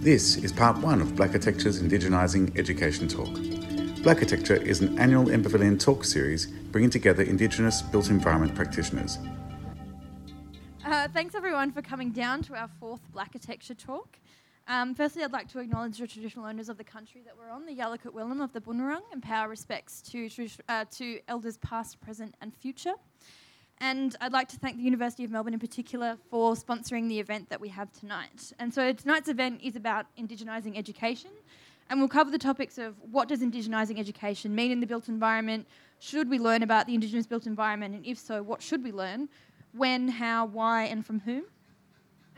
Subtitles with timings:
[0.00, 3.28] This is part one of Blackitecture's Indigenising Education Talk.
[4.02, 9.18] Blackitecture is an annual MPavilion talk series bringing together Indigenous built environment practitioners.
[10.86, 14.18] Uh, thanks everyone for coming down to our fourth Blackitecture talk.
[14.68, 17.66] Um, firstly, I'd like to acknowledge the traditional owners of the country that we're on,
[17.66, 20.30] the Yalukit Willam of the Bunurong, and pay our respects to,
[20.70, 22.94] uh, to elders past, present, and future.
[23.80, 27.48] And I'd like to thank the University of Melbourne in particular for sponsoring the event
[27.48, 28.52] that we have tonight.
[28.58, 31.30] And so tonight's event is about Indigenising education.
[31.88, 35.66] And we'll cover the topics of what does Indigenising education mean in the built environment?
[35.98, 37.94] Should we learn about the Indigenous built environment?
[37.94, 39.28] And if so, what should we learn?
[39.72, 41.44] When, how, why, and from whom?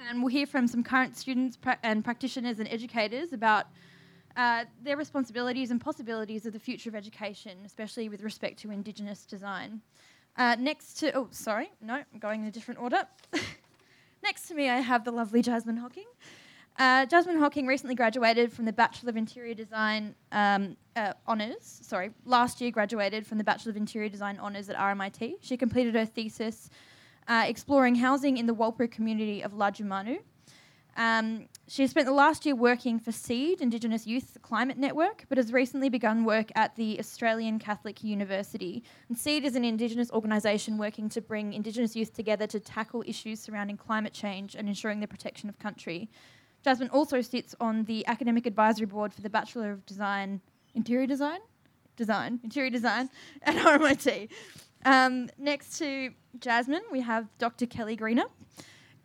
[0.09, 3.67] And we'll hear from some current students and practitioners and educators about
[4.37, 9.27] uh, their responsibilities and possibilities of the future of education, especially with respect to Indigenous
[9.27, 9.81] design.
[10.37, 13.07] Uh, next to, oh, sorry, no, I'm going in a different order.
[14.23, 16.07] next to me, I have the lovely Jasmine Hocking.
[16.79, 21.81] Uh, Jasmine Hocking recently graduated from the Bachelor of Interior Design um, uh, Honours.
[21.83, 25.35] Sorry, last year graduated from the Bachelor of Interior Design Honours at RMIT.
[25.43, 26.71] She completed her thesis
[27.29, 30.19] uh, exploring housing in the Warlpiri community of Lajamanu.
[30.97, 35.53] Um, she spent the last year working for SEED, Indigenous Youth Climate Network, but has
[35.53, 38.83] recently begun work at the Australian Catholic University.
[39.09, 43.41] And SEED is an Indigenous organisation working to bring Indigenous youth together to tackle issues
[43.41, 46.11] surrounding climate change and ensuring the protection of country.
[46.63, 50.41] Jasmine also sits on the Academic Advisory Board for the Bachelor of Design,
[50.75, 51.41] Interior Design?
[51.97, 53.11] Design, Interior Design
[53.43, 54.29] at RMIT.
[54.85, 57.67] Um, next to Jasmine, we have Dr.
[57.67, 58.31] Kelly Greenop.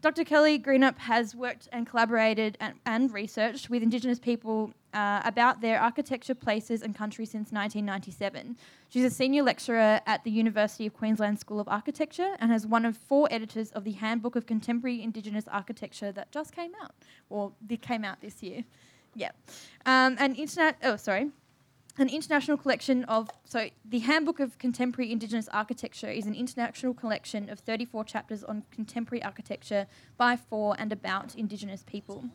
[0.01, 0.23] Dr.
[0.23, 5.81] Kelly Greenop has worked and collaborated and, and researched with Indigenous people uh, about their
[5.81, 8.57] architecture, places, and country since 1997.
[8.89, 12.85] She's a senior lecturer at the University of Queensland School of Architecture and has one
[12.85, 16.93] of four editors of the Handbook of Contemporary Indigenous Architecture that just came out,
[17.29, 18.63] or it came out this year.
[19.15, 19.31] Yeah.
[19.87, 20.77] Um, and internet.
[20.83, 21.31] Oh, sorry
[21.97, 27.49] an international collection of so the handbook of contemporary indigenous architecture is an international collection
[27.49, 32.25] of 34 chapters on contemporary architecture by for and about indigenous people.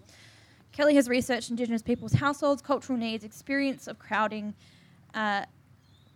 [0.73, 4.55] Kelly has researched indigenous people's households cultural needs experience of crowding
[5.15, 5.45] uh,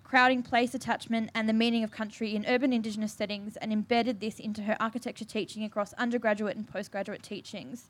[0.02, 4.38] crowding place attachment and the meaning of country in urban indigenous settings and embedded this
[4.38, 7.88] into her architecture teaching across undergraduate and postgraduate teachings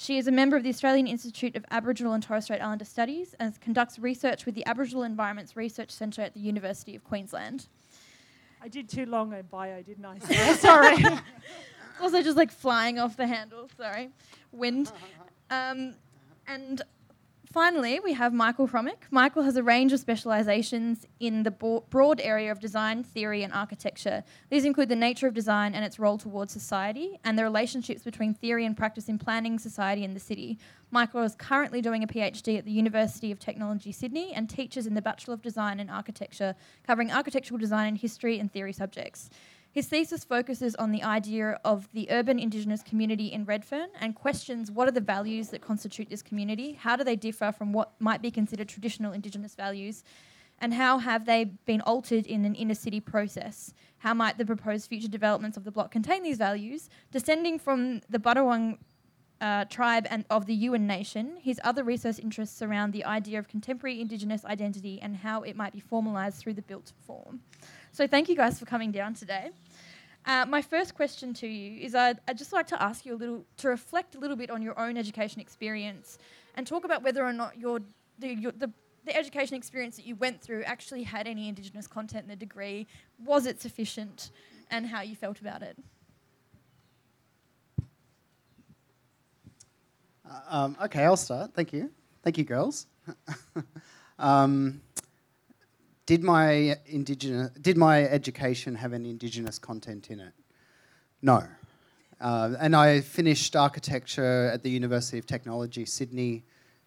[0.00, 3.34] she is a member of the Australian Institute of Aboriginal and Torres Strait Islander Studies
[3.40, 7.66] and conducts research with the Aboriginal Environments Research Centre at the University of Queensland.
[8.62, 10.18] I did too long a bio, didn't I?
[10.54, 11.04] sorry.
[12.00, 13.68] also, just like flying off the handle.
[13.76, 14.10] Sorry,
[14.52, 14.92] wind.
[15.50, 15.94] Um,
[16.46, 16.80] and
[17.52, 19.04] Finally, we have Michael Hromek.
[19.10, 24.22] Michael has a range of specialisations in the broad area of design, theory, and architecture.
[24.50, 28.34] These include the nature of design and its role towards society, and the relationships between
[28.34, 30.58] theory and practice in planning, society, and the city.
[30.90, 34.92] Michael is currently doing a PhD at the University of Technology Sydney and teaches in
[34.92, 36.54] the Bachelor of Design and Architecture,
[36.86, 39.30] covering architectural design, and history, and theory subjects.
[39.78, 44.72] His thesis focuses on the idea of the urban Indigenous community in Redfern and questions
[44.72, 48.20] what are the values that constitute this community, how do they differ from what might
[48.20, 50.02] be considered traditional Indigenous values,
[50.60, 53.72] and how have they been altered in an inner city process?
[53.98, 56.90] How might the proposed future developments of the block contain these values?
[57.12, 58.78] Descending from the Budawang
[59.40, 63.46] uh, tribe and of the Yuin Nation, his other research interests surround the idea of
[63.46, 67.38] contemporary Indigenous identity and how it might be formalised through the built form.
[67.92, 69.50] So thank you guys for coming down today.
[70.28, 73.16] Uh, my first question to you is I'd, I'd, just like to ask you a
[73.16, 76.18] little, to reflect a little bit on your own education experience
[76.54, 77.80] and talk about whether or not your,
[78.18, 78.70] the, your, the,
[79.06, 82.86] the education experience that you went through actually had any Indigenous content in the degree.
[83.24, 84.30] Was it sufficient
[84.70, 85.78] and how you felt about it?
[90.30, 91.54] Uh, um, okay, I'll start.
[91.54, 91.90] Thank you.
[92.22, 92.86] Thank you, girls.
[94.18, 94.82] um,
[96.08, 100.32] did my indigenous did my education have any indigenous content in it?
[101.20, 101.44] No.
[102.18, 106.44] Uh, and I finished architecture at the University of Technology, Sydney,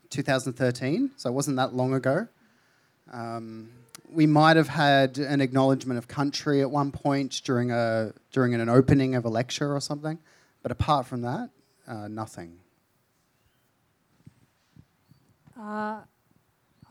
[0.10, 1.12] 2013.
[1.18, 2.28] So it wasn't that long ago.
[3.14, 3.70] Um,
[4.10, 8.70] we might have had an acknowledgement of country at one point during a during an
[8.70, 10.18] opening of a lecture or something,
[10.64, 11.52] but apart from that,
[11.88, 12.58] uh, nothing.
[15.56, 16.00] Uh,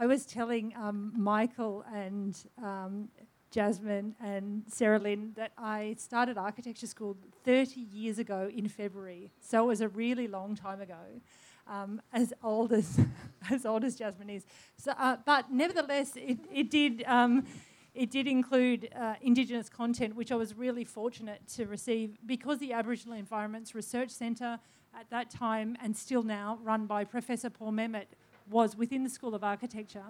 [0.02, 3.10] I was telling um, Michael and um,
[3.50, 9.30] Jasmine and Sarah Lynn that I started architecture school 30 years ago in February.
[9.42, 11.20] So it was a really long time ago,
[11.68, 12.98] um, as old as
[13.50, 14.46] as old as Jasmine is.
[14.78, 17.04] So, uh, but nevertheless, it, it did.
[17.06, 17.44] Um,
[17.92, 22.72] it did include uh, Indigenous content, which I was really fortunate to receive because the
[22.72, 24.60] Aboriginal Environments Research Centre
[24.98, 28.06] at that time and still now run by Professor Paul Memmott
[28.50, 30.04] was within the School of Architecture.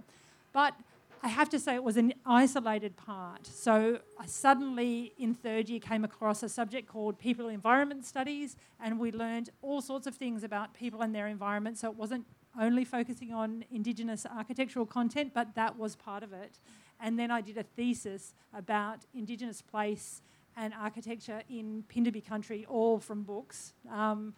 [0.53, 0.75] But
[1.23, 3.47] I have to say it was an isolated part.
[3.47, 8.99] So I suddenly, in third year, came across a subject called People Environment Studies, and
[8.99, 11.77] we learned all sorts of things about people and their environment.
[11.77, 12.25] So it wasn't
[12.59, 16.59] only focusing on Indigenous architectural content, but that was part of it.
[16.99, 20.23] And then I did a thesis about Indigenous place
[20.57, 24.35] and architecture in Pintupi country, all from books, um,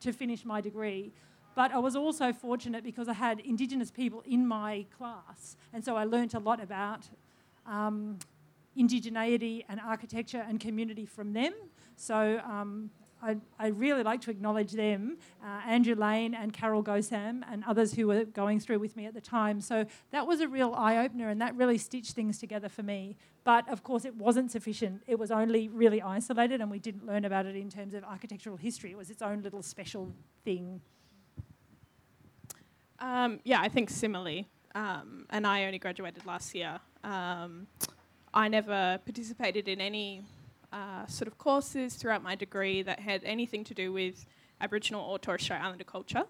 [0.00, 1.12] to finish my degree.
[1.54, 5.96] But I was also fortunate because I had Indigenous people in my class, and so
[5.96, 7.08] I learnt a lot about
[7.66, 8.18] um,
[8.78, 11.52] indigeneity and architecture and community from them.
[11.96, 12.90] So um,
[13.22, 17.94] I, I, really like to acknowledge them, uh, Andrew Lane and Carroll Go-Sam and others
[17.94, 19.60] who were going through with me at the time.
[19.60, 23.16] So that was a real eye opener and that really stitched things together for me.
[23.44, 25.02] But of course, it wasn't sufficient.
[25.06, 28.56] It was only really isolated and we didn't learn about it in terms of architectural
[28.56, 28.90] history.
[28.90, 30.12] It was its own little special
[30.44, 30.82] thing.
[33.04, 34.48] Um, yeah, I think similarly.
[34.74, 36.80] Um, and I only graduated last year.
[37.04, 37.66] Um,
[38.32, 40.22] I never participated in any
[40.72, 44.24] uh, sort of courses throughout my degree that had anything to do with
[44.62, 46.24] Aboriginal or Torres Strait Islander culture.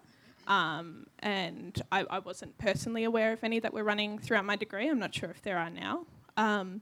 [0.47, 4.87] Um, and I, I, wasn't personally aware of any that were running throughout my degree.
[4.87, 6.05] I'm not sure if there are now.
[6.37, 6.81] Um,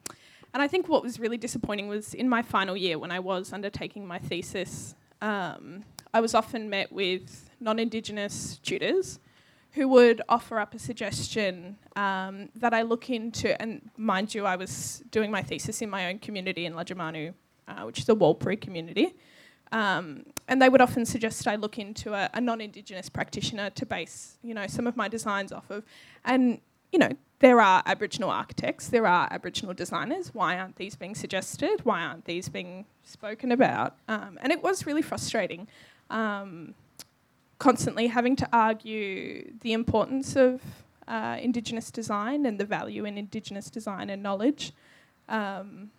[0.54, 3.54] and I think what was really disappointing was in my final year when I was
[3.54, 9.20] undertaking my thesis, um, I was often met with non Indigenous tutors
[9.74, 13.60] who would offer up a suggestion um, that I look into.
[13.62, 17.34] And mind you, I was doing my thesis in my own community in Lajamanu,
[17.68, 19.16] uh, which is a Warlpiri community.
[19.72, 24.38] Um, and they would often suggest I look into a, a, non-Indigenous practitioner to base,
[24.44, 25.84] you know, some of my designs off of.
[26.24, 26.60] And
[26.92, 27.10] you know,
[27.40, 30.30] there are Aboriginal architects, there are Aboriginal designers.
[30.34, 31.84] Why aren't these being suggested?
[31.84, 33.96] Why aren't these being spoken about?
[34.08, 35.68] Um, and it was really frustrating.
[36.12, 36.76] Um,
[37.64, 40.62] constantly having to argue the importance of
[41.08, 44.74] uh, Indigenous design and the value in Indigenous design and knowledge.
[45.30, 45.92] Um,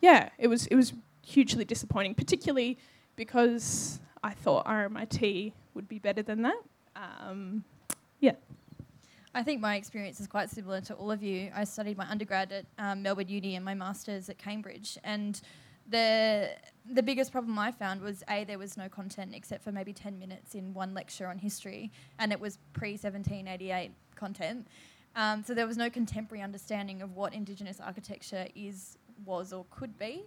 [0.00, 0.92] yeah, it was it was
[1.24, 2.78] hugely disappointing, particularly
[3.14, 6.60] because I thought RMIT would be better than that.
[6.96, 7.62] Um,
[8.18, 8.36] yeah.
[9.34, 11.52] I think my experience is quite similar to all of you.
[11.54, 15.40] I studied my undergrad at um, Melbourne Uni and my master's at Cambridge, and
[15.88, 16.50] the
[16.90, 20.18] the biggest problem I found was a there was no content except for maybe ten
[20.18, 24.66] minutes in one lecture on history, and it was pre seventeen eighty eight content.
[25.16, 29.98] Um, so there was no contemporary understanding of what Indigenous architecture is, was, or could
[29.98, 30.24] be.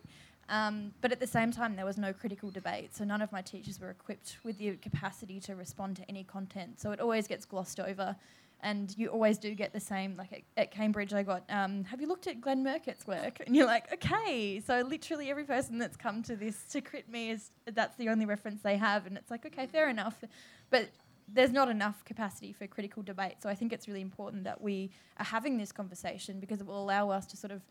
[0.49, 2.93] Um, but at the same time, there was no critical debate.
[2.93, 6.79] So none of my teachers were equipped with the capacity to respond to any content.
[6.81, 8.15] So it always gets glossed over
[8.61, 10.15] and you always do get the same.
[10.15, 13.55] Like at, at Cambridge, I got, um, "Have you looked at Glenn Murcutt's work?" And
[13.55, 17.51] you're like, "Okay." So literally every person that's come to this to crit me is
[17.65, 20.23] that's the only reference they have, and it's like, okay, fair enough,
[20.69, 20.89] but
[21.33, 23.35] there's not enough capacity for critical debate.
[23.41, 26.81] So I think it's really important that we are having this conversation because it will
[26.81, 27.61] allow us to sort of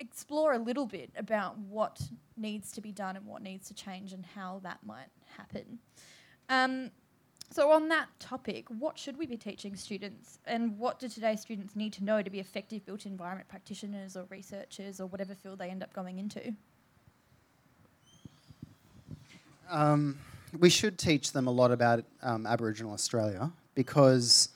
[0.00, 2.00] explore a little bit about what
[2.36, 5.78] needs to be done and what needs to change and how that might happen.
[6.48, 6.90] Um,
[7.54, 11.76] so, on that topic, what should we be teaching students, and what do today's students
[11.76, 15.68] need to know to be effective built environment practitioners or researchers or whatever field they
[15.68, 16.52] end up going into?
[19.70, 20.18] Um,
[20.58, 24.48] we should teach them a lot about um, Aboriginal Australia because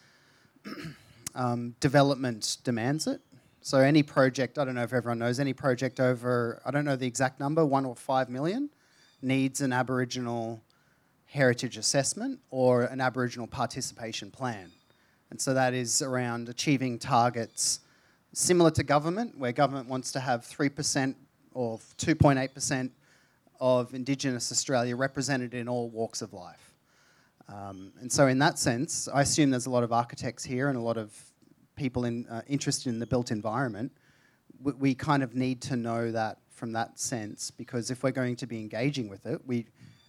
[1.36, 3.20] um, development demands it.
[3.60, 6.96] So, any project, I don't know if everyone knows, any project over, I don't know
[6.96, 8.70] the exact number, one or five million,
[9.22, 10.60] needs an Aboriginal
[11.28, 14.72] heritage assessment or an Aboriginal participation plan.
[15.30, 17.80] And so that is around achieving targets
[18.32, 21.14] similar to government, where government wants to have 3%
[21.52, 22.90] or 2.8%
[23.60, 26.72] of Indigenous Australia represented in all walks of life.
[27.48, 30.76] Um, and so, in that sense, I assume there's a lot of architects here and
[30.76, 31.16] a lot of
[31.76, 33.90] people in, uh, interested in the built environment.
[34.62, 38.36] We, we kind of need to know that from that sense because if we're going
[38.36, 39.66] to be engaging with it, we,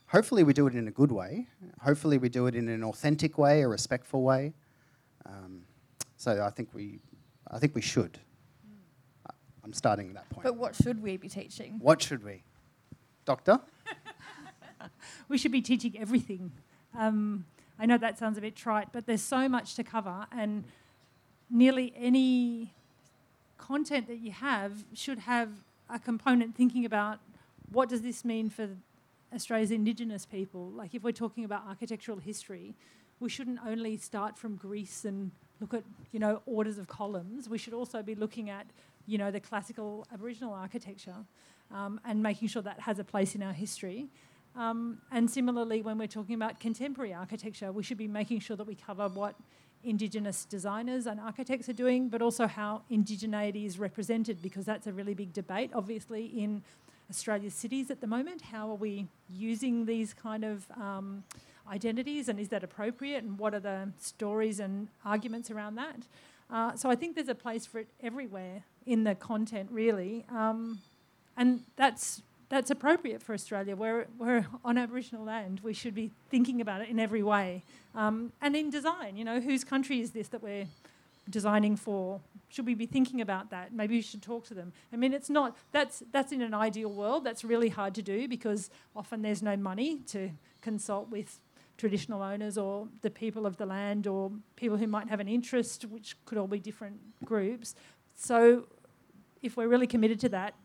[0.09, 1.47] hopefully we do it in a good way.
[1.81, 4.53] Hopefully we do it in an authentic way, a respectful way.
[5.25, 5.61] Um,
[6.17, 6.99] so I think we,
[7.49, 8.19] I think we should.
[9.63, 10.43] I'm starting at that point.
[10.43, 11.79] But what should we be teaching?
[11.79, 12.43] What should we,
[13.25, 13.59] doctor?
[15.29, 16.51] we should be teaching everything.
[16.97, 17.45] Um,
[17.77, 20.63] I know that sounds a bit trite, but there's so much to cover, and
[21.51, 22.73] nearly any
[23.57, 25.49] content that you have should have
[25.89, 27.19] a component thinking about
[27.71, 28.69] what does this mean for
[29.33, 32.75] Australia's Indigenous people, like if we're talking about architectural history,
[33.19, 37.49] we shouldn't only start from Greece and look at you know orders of columns.
[37.49, 38.65] We should also be looking at
[39.05, 41.25] you know the classical Aboriginal architecture
[41.73, 44.07] um, and making sure that has a place in our history.
[44.55, 48.65] Um, and similarly, when we're talking about contemporary architecture, we should be making sure that
[48.65, 49.35] we cover what
[49.83, 54.91] Indigenous designers and architects are doing, but also how indigeneity is represented, because that's a
[54.91, 56.61] really big debate, obviously, in
[57.09, 58.41] Australia's cities at the moment.
[58.41, 61.23] How are we using these kind of um,
[61.69, 66.07] identities, and is that appropriate, and what are the stories and arguments around that?
[66.51, 70.79] Uh, so I think there's a place for it everywhere in the content, really, um,
[71.37, 73.75] and that's that's appropriate for Australia.
[73.75, 75.61] We're, we're on Aboriginal land.
[75.63, 77.63] We should be thinking about it in every way.
[77.93, 80.65] Um, and in design, you know, whose country is this that we're
[81.29, 82.21] designing for?
[82.49, 83.73] Should we be thinking about that?
[83.73, 84.73] Maybe we should talk to them.
[84.91, 87.23] I mean, it's not, that's, that's in an ideal world.
[87.23, 91.39] That's really hard to do because often there's no money to consult with
[91.77, 95.85] traditional owners or the people of the land or people who might have an interest,
[95.85, 97.75] which could all be different groups.
[98.15, 98.65] So
[99.41, 100.55] if we're really committed to that,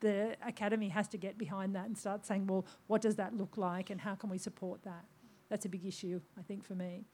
[0.00, 3.56] the academy has to get behind that and start saying, well, what does that look
[3.56, 5.04] like and how can we support that?
[5.48, 7.04] That's a big issue, I think, for me.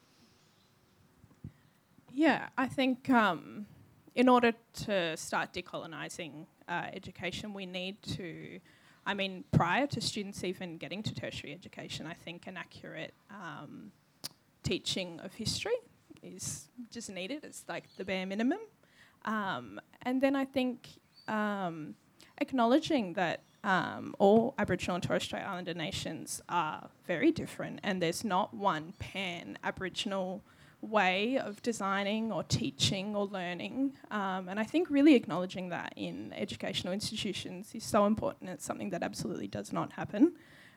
[2.13, 3.67] Yeah, I think um,
[4.21, 8.61] in order to start decolonising uh, education, we need to,
[9.07, 13.93] I mean, prior to students even getting to tertiary education, I think an accurate um,
[14.63, 15.79] teaching of history
[16.23, 17.45] is just needed.
[17.45, 18.59] It's like the bare minimum.
[19.25, 20.89] Um, and then I think
[21.27, 21.95] um,
[22.37, 28.23] acknowledging that um, all Aboriginal and Torres Strait Islander nations are very different, and there's
[28.23, 30.43] not one pan Aboriginal
[30.83, 33.93] way of designing or teaching or learning.
[34.11, 38.51] Um, and I think really acknowledging that in educational institutions is so important.
[38.51, 40.33] It's something that absolutely does not happen.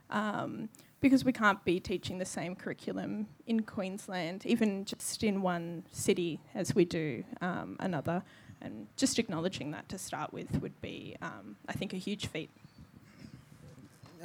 [0.10, 0.70] Um,
[1.00, 6.40] because we can't be teaching the same curriculum in Queensland, even just in one city,
[6.56, 8.24] as we do um, another.
[8.62, 12.50] And just acknowledging that to start with would be, um, I think, a huge feat.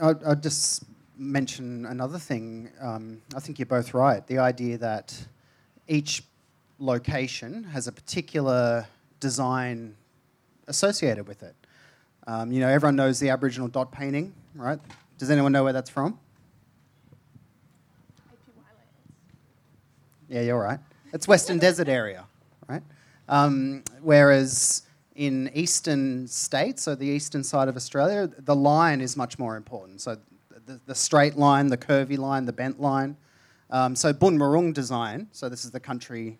[0.00, 0.84] I'd, I'd just
[1.16, 2.70] mention another thing.
[2.80, 4.24] Um, I think you're both right.
[4.24, 5.26] The idea that
[5.88, 6.22] each
[6.78, 8.86] location has a particular
[9.20, 9.96] design
[10.68, 11.54] associated with it.
[12.26, 14.78] Um, you know, everyone knows the Aboriginal dot painting, right?
[15.16, 16.18] Does anyone know where that's from?
[20.28, 20.78] Yeah, you're right.
[21.14, 22.26] It's Western Desert area,
[22.68, 22.82] right?
[23.30, 24.82] Um, whereas
[25.16, 30.02] in eastern states, so the eastern side of Australia, the line is much more important.
[30.02, 30.18] So
[30.66, 33.16] the, the straight line, the curvy line, the bent line.
[33.70, 36.38] Um, so Boonwurrung design, so this is the country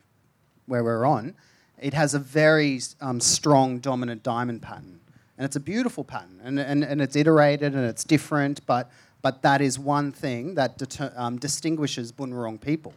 [0.66, 1.34] where we're on,
[1.78, 5.00] it has a very um, strong dominant diamond pattern.
[5.36, 6.40] And it's a beautiful pattern.
[6.42, 8.90] And, and, and it's iterated and it's different, but,
[9.22, 12.94] but that is one thing that deter, um, distinguishes Boonwurrung people.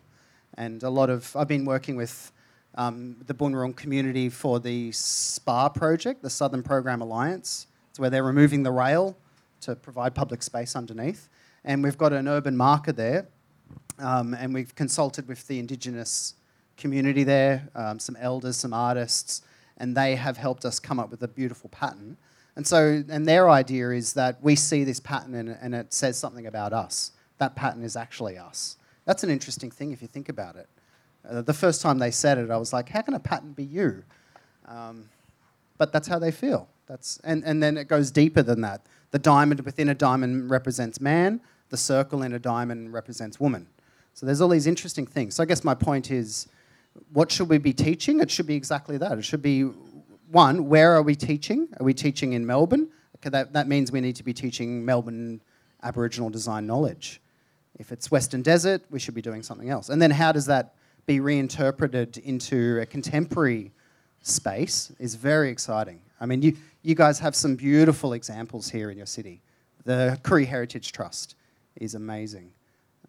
[0.55, 2.31] And a lot of, I've been working with
[2.75, 7.67] um, the Boonwurrung community for the SPA project, the Southern Program Alliance.
[7.89, 9.15] It's where they're removing the rail
[9.61, 11.29] to provide public space underneath.
[11.63, 13.27] And we've got an urban marker there,
[14.01, 16.35] um, and we've consulted with the Indigenous
[16.77, 19.41] community there, um, some elders, some artists,
[19.77, 22.17] and they have helped us come up with a beautiful pattern.
[22.55, 26.17] And so, and their idea is that we see this pattern and, and it says
[26.17, 27.11] something about us.
[27.37, 28.77] That pattern is actually us.
[29.05, 30.67] That's an interesting thing if you think about it.
[31.27, 33.63] Uh, the first time they said it, I was like, how can a pattern be
[33.63, 34.03] you?
[34.67, 35.09] Um,
[35.77, 36.67] but that's how they feel.
[36.87, 38.81] That's, and, and then it goes deeper than that.
[39.11, 43.67] The diamond within a diamond represents man, the circle in a diamond represents woman.
[44.13, 45.35] So there's all these interesting things.
[45.35, 46.47] So I guess my point is,
[47.13, 48.19] what should we be teaching?
[48.19, 49.17] It should be exactly that.
[49.17, 49.63] It should be
[50.29, 51.67] one, where are we teaching?
[51.79, 52.89] Are we teaching in Melbourne?
[53.17, 55.41] Okay, that, that means we need to be teaching Melbourne
[55.83, 57.21] Aboriginal design knowledge.
[57.79, 59.89] If it's Western Desert, we should be doing something else.
[59.89, 60.75] And then how does that
[61.05, 63.71] be reinterpreted into a contemporary
[64.21, 65.99] space is very exciting.
[66.19, 69.41] I mean, you, you guys have some beautiful examples here in your city.
[69.83, 71.35] The Koori Heritage Trust
[71.75, 72.51] is amazing.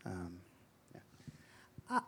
[0.07, 0.39] Um,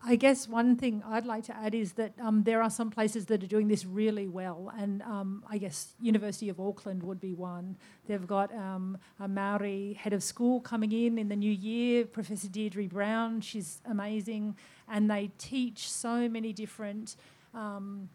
[0.03, 3.27] I guess one thing I'd like to add is that um, there are some places
[3.27, 7.35] that are doing this really well, and um, I guess University of Auckland would be
[7.35, 7.77] one.
[8.07, 12.49] They've got um, a Maori head of school coming in in the new year, Professor
[12.49, 13.43] Deidre Brown.
[13.43, 14.57] She's amazing,
[14.89, 17.17] and they teach so many different
[17.53, 18.09] um,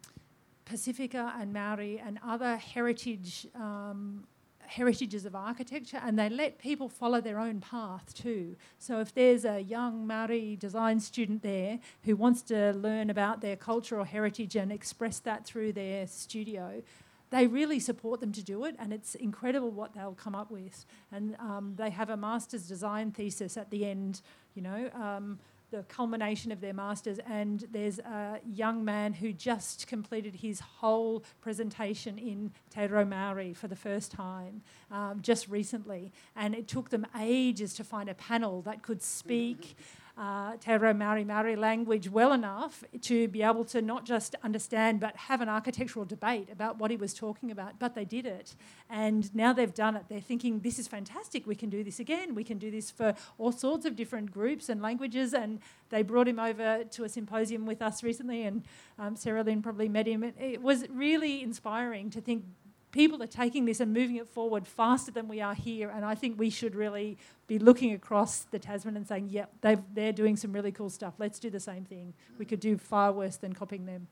[0.66, 4.24] Pacifica and Maori and other heritage um,
[4.70, 8.56] heritages of architecture and they let people follow their own path too.
[8.78, 13.56] So if there's a young Maori design student there who wants to learn about their
[13.56, 16.84] cultural heritage and express that through their studio,
[17.32, 20.86] they really support them to do it, and it's incredible what they'll come up with.
[21.12, 24.22] And um, they have a master's design thesis at the end,
[24.56, 25.40] you know, um,
[25.72, 27.20] the culmination of their masters.
[27.28, 33.54] And there's a young man who just completed his whole presentation in Te Reo Maori
[33.54, 34.62] for the first time
[34.92, 36.12] um, just recently.
[36.36, 39.76] And it took them ages to find a panel that could speak
[40.20, 45.00] uh, Te Reo Maori Maori language well enough to be able to not just understand
[45.00, 47.80] but have an architectural debate about what he was talking about.
[47.80, 48.56] But they did it.
[48.90, 50.06] And now they've done it.
[50.10, 51.48] They're thinking, this is fantastic.
[51.48, 52.36] We can do this again.
[52.36, 55.34] We can do this for all sorts of different groups and languages.
[55.34, 55.60] And
[55.90, 58.44] they brought him over to a symposium with us recently.
[58.44, 58.64] And
[58.98, 60.24] um, Sarah Lynn probably met him.
[60.24, 62.44] It was really inspiring to think
[62.92, 65.90] people are taking this and moving it forward faster than we are here.
[65.90, 67.18] And I think we should really
[67.48, 71.14] be looking across the Tasman and saying, yep, they they're doing some really cool stuff.
[71.18, 72.14] Let's do the same thing.
[72.38, 74.08] We could do far worse than copying them.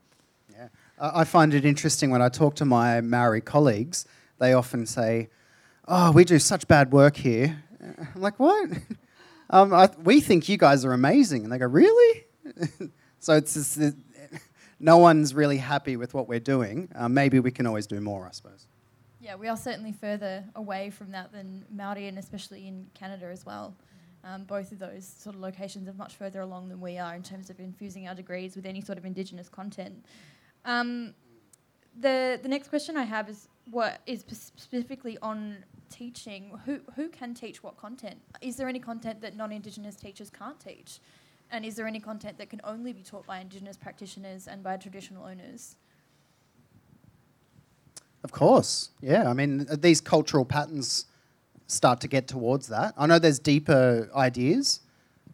[0.52, 0.68] Yeah.
[0.98, 4.06] I find it interesting when I talk to my Maori colleagues,
[4.38, 5.28] they often say,
[5.86, 7.62] Oh, we do such bad work here.
[8.14, 8.70] I'm like, What?
[9.50, 11.44] um, I, we think you guys are amazing.
[11.44, 12.24] And they go, Really?
[13.20, 13.94] so it's it,
[14.80, 16.88] no one's really happy with what we're doing.
[16.94, 18.66] Uh, maybe we can always do more, I suppose.
[19.20, 23.44] Yeah, we are certainly further away from that than Maori, and especially in Canada as
[23.44, 23.74] well.
[24.24, 27.22] Um, both of those sort of locations are much further along than we are in
[27.22, 30.04] terms of infusing our degrees with any sort of Indigenous content.
[30.64, 31.14] Um,
[31.98, 36.52] the the next question I have is what is specifically on teaching.
[36.64, 38.20] Who who can teach what content?
[38.40, 41.00] Is there any content that non-Indigenous teachers can't teach?
[41.50, 44.76] And is there any content that can only be taught by Indigenous practitioners and by
[44.76, 45.76] traditional owners?
[48.24, 49.30] Of course, yeah.
[49.30, 51.06] I mean, these cultural patterns
[51.66, 52.92] start to get towards that.
[52.98, 54.80] I know there's deeper ideas,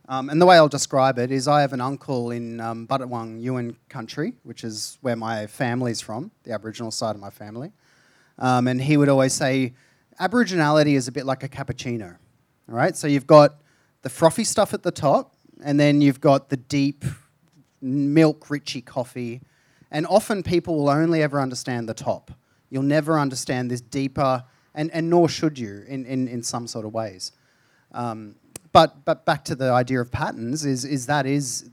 [0.08, 3.42] um, and the way I'll describe it is I have an uncle in um, Budawang
[3.42, 7.72] Yuin country, which is where my family's from, the Aboriginal side of my family,
[8.38, 9.72] um, and he would always say,
[10.20, 12.16] Aboriginality is a bit like a cappuccino,
[12.68, 12.96] all right?
[12.96, 13.56] So you've got
[14.02, 17.04] the frothy stuff at the top, and then you've got the deep
[17.80, 19.42] milk richy coffee,
[19.90, 22.30] and often people will only ever understand the top
[22.74, 24.42] You'll never understand this deeper,
[24.74, 27.30] and, and nor should you in, in, in some sort of ways.
[27.92, 28.34] Um,
[28.72, 31.70] but, but back to the idea of patterns is, is that is,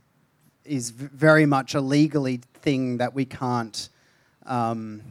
[0.63, 3.89] is very much a legally thing that we can't
[4.45, 5.01] um,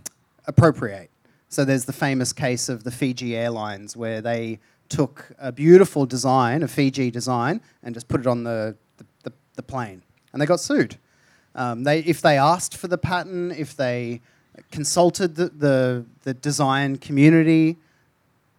[0.47, 1.11] appropriate.
[1.49, 6.62] So there's the famous case of the Fiji Airlines where they took a beautiful design,
[6.62, 10.03] a Fiji design, and just put it on the, the, the, the plane.
[10.33, 10.96] And they got sued.
[11.55, 14.20] Um, they, if they asked for the pattern, if they
[14.70, 17.76] consulted the, the, the design community.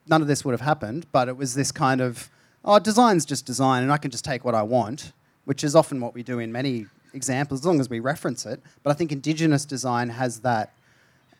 [0.07, 2.29] None of this would have happened, but it was this kind of,
[2.65, 5.13] oh, design's just design and I can just take what I want,
[5.45, 8.61] which is often what we do in many examples, as long as we reference it.
[8.83, 10.73] But I think Indigenous design has that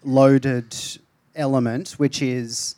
[0.04, 0.76] loaded
[1.36, 2.76] element, which is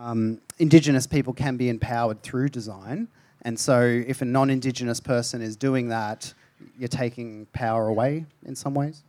[0.00, 3.08] um, Indigenous people can be empowered through design.
[3.42, 6.32] And so if a non Indigenous person is doing that,
[6.78, 9.02] you're taking power away in some ways.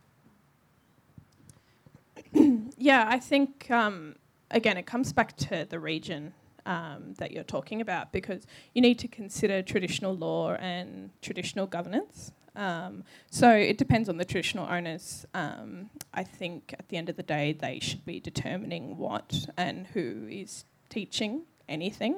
[2.76, 4.16] yeah, I think um,
[4.50, 6.32] again it comes back to the region
[6.64, 12.32] um, that you're talking about because you need to consider traditional law and traditional governance.
[12.54, 15.26] Um, so it depends on the traditional owners.
[15.32, 19.86] Um, I think at the end of the day, they should be determining what and
[19.88, 22.14] who is teaching anything.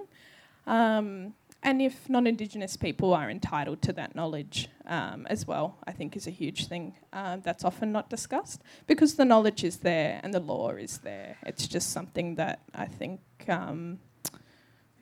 [0.67, 6.17] Um, and if non-Indigenous people are entitled to that knowledge um, as well, I think
[6.17, 10.35] is a huge thing uh, that's often not discussed because the knowledge is there and
[10.35, 11.37] the law is there.
[11.47, 14.01] It's just something that I think, um,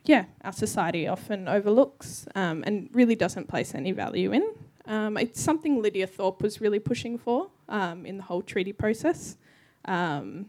[0.05, 4.45] yeah, our society often overlooks um, and really doesn't place any value in.
[4.87, 9.37] Um, it's something Lydia Thorpe was really pushing for um, in the whole treaty process.
[9.85, 10.47] Um,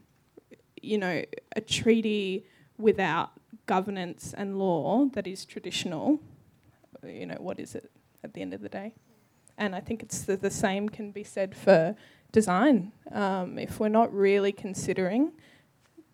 [0.80, 1.24] you know,
[1.56, 2.44] a treaty
[2.78, 3.30] without
[3.66, 6.20] governance and law that is traditional,
[7.06, 7.90] you know, what is it
[8.22, 8.94] at the end of the day?
[9.56, 11.96] And I think it's the, the same can be said for
[12.32, 12.92] design.
[13.12, 15.32] Um, if we're not really considering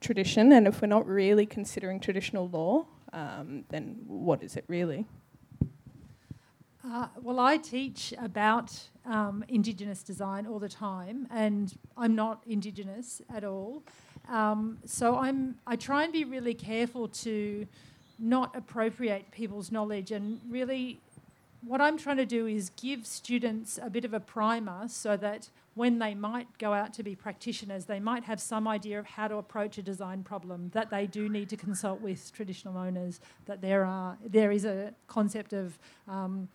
[0.00, 5.06] tradition and if we're not really considering traditional law, um, then what is it really?
[6.84, 13.20] Uh, well, I teach about um, Indigenous design all the time, and I'm not Indigenous
[13.28, 13.82] at all.
[14.28, 17.66] Um, so I'm, I try and be really careful to
[18.18, 21.00] not appropriate people's knowledge and really
[21.62, 25.50] what I'm trying to do is give students a bit of a primer so that
[25.74, 29.28] when they might go out to be practitioners, they might have some idea of how
[29.28, 33.60] to approach a design problem, that they do need to consult with traditional owners, that
[33.60, 36.48] there, are, there is a concept of um,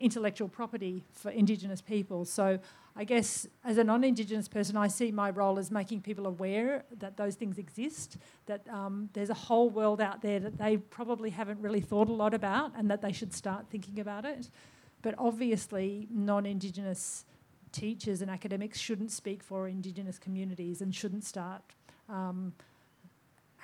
[0.00, 2.24] intellectual property for Indigenous people.
[2.24, 2.58] So
[2.96, 6.84] I guess as a non Indigenous person, I see my role as making people aware
[6.98, 11.30] that those things exist, that um, there's a whole world out there that they probably
[11.30, 14.50] haven't really thought a lot about and that they should start thinking about it.
[15.02, 17.24] but obviously non-Indigenous
[17.70, 21.62] teachers and academics shouldn't speak for Indigenous communities and shouldn't start
[22.08, 22.52] um,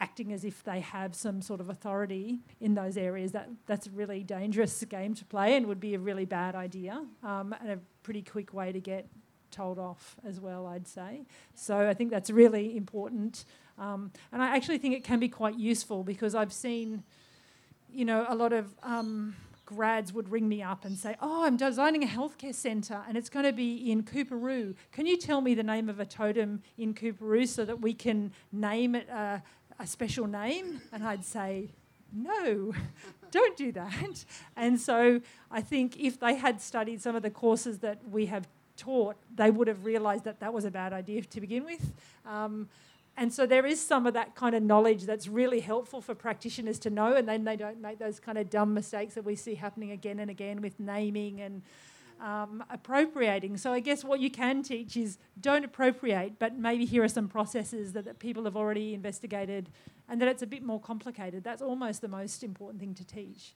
[0.01, 3.33] acting as if they have some sort of authority in those areas.
[3.33, 7.05] That that's a really dangerous game to play and would be a really bad idea
[7.23, 9.09] um, and a pretty quick way to get
[9.51, 10.67] told off as well.
[10.67, 11.27] I'd say.
[11.55, 13.45] So I think that's really important,
[13.79, 17.03] um, and I actually think it can be quite useful because I've seen,
[17.91, 21.57] you know, a lot of um, grads would ring me up and say, Oh, I'm
[21.57, 24.75] designing a healthcare centre and it's going to be in Cooperoo.
[24.93, 28.33] Can you tell me the name of a totem in Cooperoo so that we can
[28.53, 29.43] name it a,
[29.79, 30.81] a special name?
[30.93, 31.71] And I'd say,
[32.13, 32.73] No,
[33.31, 34.25] don't do that.
[34.57, 38.47] And so I think if they had studied some of the courses that we have
[38.77, 41.93] taught, they would have realised that that was a bad idea to begin with.
[42.27, 42.69] Um,
[43.17, 46.81] and so there is some of that kind of knowledge that's really helpful for practitioners
[46.81, 49.55] to know, and then they don't make those kind of dumb mistakes that we see
[49.55, 51.63] happening again and again with naming and
[52.25, 53.59] um, appropriating.
[53.59, 57.29] So I guess what you can teach is don't appropriate, but maybe here are some
[57.29, 59.69] processes that, that people have already investigated,
[60.09, 61.45] and that it's a bit more complicated.
[61.45, 63.55] That's almost the most important thing to teach.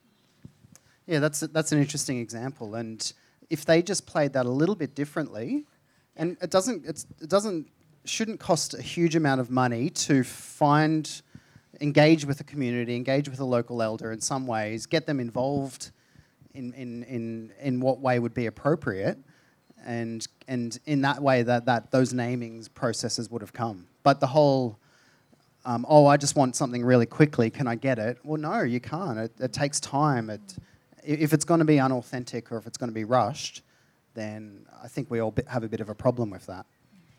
[1.06, 3.12] Yeah, that's that's an interesting example, and
[3.48, 5.64] if they just played that a little bit differently,
[6.14, 7.68] and it doesn't it doesn't
[8.04, 11.22] shouldn't cost a huge amount of money to find,
[11.80, 15.90] engage with the community, engage with a local elder in some ways, get them involved
[16.58, 19.16] in, in, in, in what way would be appropriate.
[19.86, 23.86] And, and in that way, that, that those namings processes would have come.
[24.02, 24.78] But the whole,
[25.64, 28.18] um, oh, I just want something really quickly, can I get it?
[28.24, 29.18] Well, no, you can't.
[29.18, 30.30] It, it takes time.
[30.30, 30.56] It,
[31.04, 33.62] if it's going to be unauthentic or if it's going to be rushed,
[34.14, 36.66] then I think we all have a bit of a problem with that.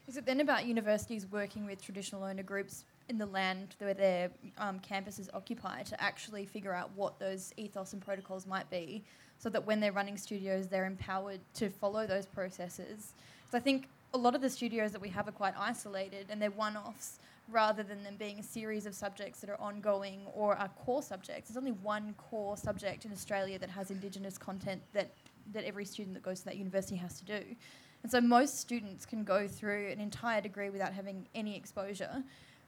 [0.08, 4.32] Is it then about universities working with traditional owner groups in the land where their
[4.58, 9.04] um, campuses occupy to actually figure out what those ethos and protocols might be
[9.39, 13.13] so that when they're running studios, they're empowered to follow those processes?
[13.52, 16.41] So I think a lot of the studios that we have are quite isolated and
[16.41, 17.19] they're one offs
[17.52, 21.49] rather than them being a series of subjects that are ongoing or are core subjects.
[21.49, 25.12] There's only one core subject in Australia that has Indigenous content that,
[25.54, 27.56] that every student that goes to that university has to do.
[28.04, 32.23] And so most students can go through an entire degree without having any exposure.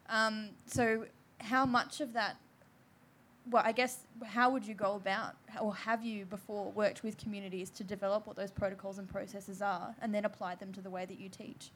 [0.10, 1.06] Um, so
[1.40, 2.38] how much of that,
[3.50, 7.70] well, I guess, how would you go about, or have you before worked with communities
[7.72, 11.06] to develop what those protocols and processes are and then apply them to the way
[11.06, 11.72] that you teach?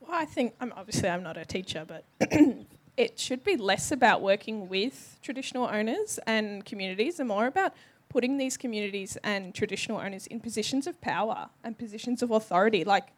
[0.00, 2.04] Well, I think, I'm obviously I'm not a teacher, but
[2.96, 7.74] it should be less about working with traditional owners and communities and more about
[8.08, 12.84] putting these communities and traditional owners in positions of power and positions of authority.
[12.84, 13.08] Like,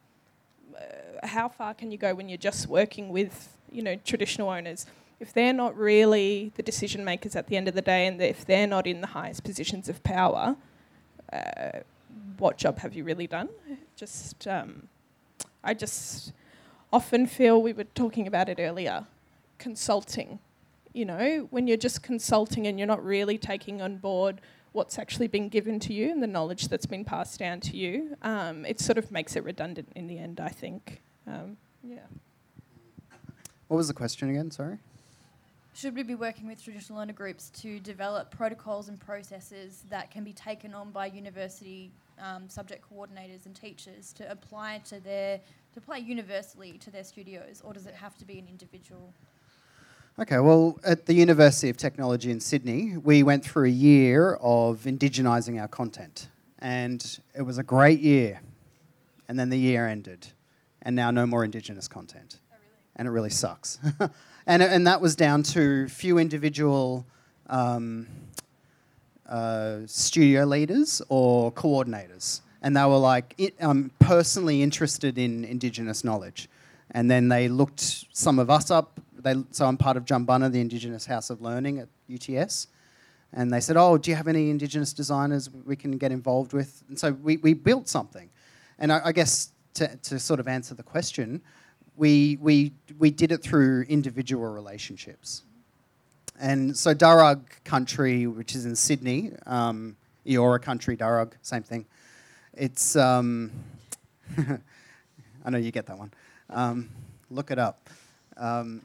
[0.74, 4.86] uh, how far can you go when you're just working with, you know, traditional owners?
[5.20, 8.44] If they're not really the decision makers at the end of the day, and if
[8.46, 10.56] they're not in the highest positions of power,
[11.32, 11.80] uh,
[12.38, 13.50] what job have you really done?
[13.96, 14.88] Just, um,
[15.62, 16.32] I just
[16.90, 19.06] often feel we were talking about it earlier,
[19.58, 20.38] consulting.
[20.94, 24.40] You know, when you're just consulting and you're not really taking on board
[24.72, 28.16] what's actually been given to you and the knowledge that's been passed down to you,
[28.22, 31.02] um, it sort of makes it redundant in the end, I think.
[31.26, 32.06] Um, yeah.
[33.68, 34.50] What was the question again?
[34.50, 34.78] Sorry.
[35.72, 40.24] Should we be working with traditional owner groups to develop protocols and processes that can
[40.24, 45.40] be taken on by university um, subject coordinators and teachers to apply to their
[45.72, 49.14] to apply universally to their studios, or does it have to be an individual
[50.20, 54.82] Okay, well, at the University of Technology in Sydney, we went through a year of
[54.82, 56.28] indigenising our content.
[56.58, 58.42] And it was a great year.
[59.28, 60.26] And then the year ended.
[60.82, 62.40] And now no more Indigenous content.
[62.52, 62.76] Oh, really?
[62.96, 63.78] And it really sucks.
[64.46, 67.06] and, and that was down to few individual
[67.48, 68.06] um,
[69.28, 72.40] uh, studio leaders or coordinators.
[72.62, 76.48] And they were like it, um, personally interested in Indigenous knowledge.
[76.90, 80.60] And then they looked some of us up they, so I'm part of Jumbunna, the
[80.60, 82.68] Indigenous House of Learning at UTS.
[83.32, 86.82] And they said, Oh, do you have any Indigenous designers we can get involved with?
[86.88, 88.28] And so we, we built something.
[88.78, 91.40] And I, I guess to, to sort of answer the question,
[92.00, 95.42] we, we, we did it through individual relationships.
[96.40, 101.84] And so Darug country, which is in Sydney, um, Eora country, Darug, same thing.
[102.54, 103.52] It's, um,
[105.44, 106.10] I know you get that one.
[106.48, 106.88] Um,
[107.30, 107.90] look it up.
[108.38, 108.80] Um,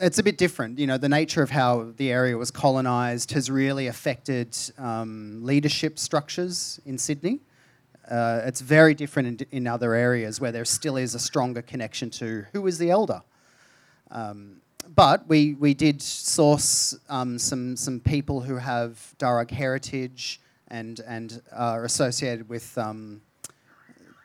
[0.00, 0.80] it's a bit different.
[0.80, 6.00] You know, the nature of how the area was colonised has really affected um, leadership
[6.00, 7.38] structures in Sydney.
[8.10, 12.08] Uh, it's very different in, in, other areas where there still is a stronger connection
[12.08, 13.20] to who is the elder.
[14.10, 14.62] Um,
[14.94, 21.42] but we, we did source um, some, some people who have Darug heritage and and
[21.52, 23.20] are associated with um,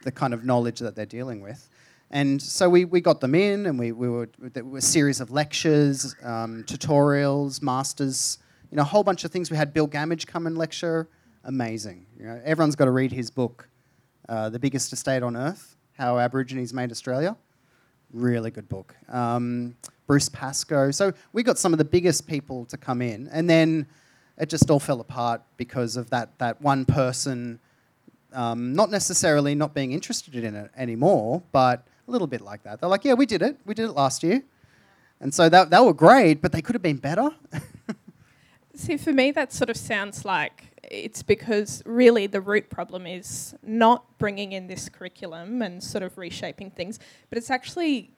[0.04, 1.69] the kind of knowledge that they're dealing with.
[2.12, 5.19] And so we, we got them in, and we, we were there were a series
[5.19, 8.38] of lectures, um, tutorials, masters,
[8.69, 9.50] you know, a whole bunch of things.
[9.50, 11.08] We had Bill Gammage come and lecture.
[11.46, 12.06] Amazing.
[12.19, 13.67] You know, everyone's got to read his book,
[14.30, 17.36] uh, The Biggest Estate on Earth: How Aborigines Made Australia.
[18.12, 18.96] Really good book.
[19.10, 20.92] Um, Bruce Pascoe.
[20.92, 23.88] So we got some of the biggest people to come in, and then
[24.38, 27.60] it just all fell apart because of that that one person.
[28.34, 32.80] Um, not necessarily not being interested in it anymore, but a little bit like that.
[32.80, 33.58] They're like, yeah, we did it.
[33.66, 34.42] We did it last year.
[35.20, 37.30] And so that, they were great, but they could have been better.
[38.76, 43.56] See, for me, that sort of sounds like it's because really the root problem is
[43.62, 48.12] not bringing in this curriculum and sort of reshaping things, but it's actually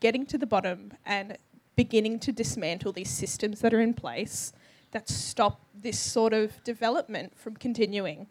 [0.00, 1.36] getting to the bottom and
[1.74, 4.52] beginning to dismantle these systems that are in place
[4.92, 8.26] that stop this sort of development from continuing.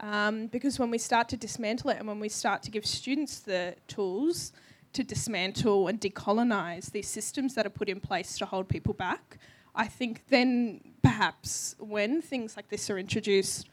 [0.00, 3.40] Um, because when we start to dismantle it and when we start to give students
[3.40, 4.52] the tools
[4.92, 9.38] to dismantle and decolonize these systems that are put in place to hold people back,
[9.74, 13.68] I think then perhaps when things like this are introduced,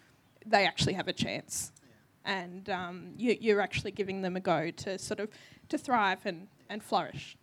[0.46, 1.72] they actually have a chance.
[2.26, 2.40] Yeah.
[2.40, 5.30] And um, you, you're actually giving them a go to sort of
[5.70, 7.38] to thrive and, and flourish.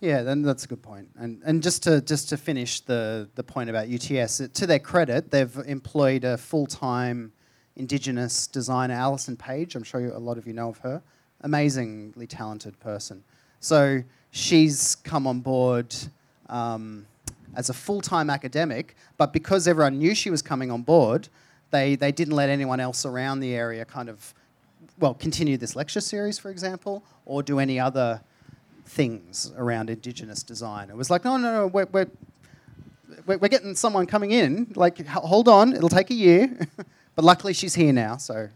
[0.00, 1.08] Yeah, then that's a good point.
[1.18, 5.30] And and just to just to finish the the point about UTS, to their credit,
[5.30, 7.32] they've employed a full time
[7.76, 9.74] Indigenous designer, Alison Page.
[9.74, 11.02] I'm sure you, a lot of you know of her.
[11.42, 13.22] Amazingly talented person.
[13.60, 15.94] So she's come on board
[16.48, 17.06] um,
[17.54, 21.28] as a full time academic, but because everyone knew she was coming on board,
[21.70, 24.34] they, they didn't let anyone else around the area kind of,
[24.98, 28.20] well, continue this lecture series, for example, or do any other
[28.84, 30.90] things around Indigenous design.
[30.90, 32.10] It was like, no, no, no, we're, we're,
[33.26, 34.72] we're getting someone coming in.
[34.74, 36.50] Like, hold on, it'll take a year.
[37.16, 38.48] But luckily, she's here now, so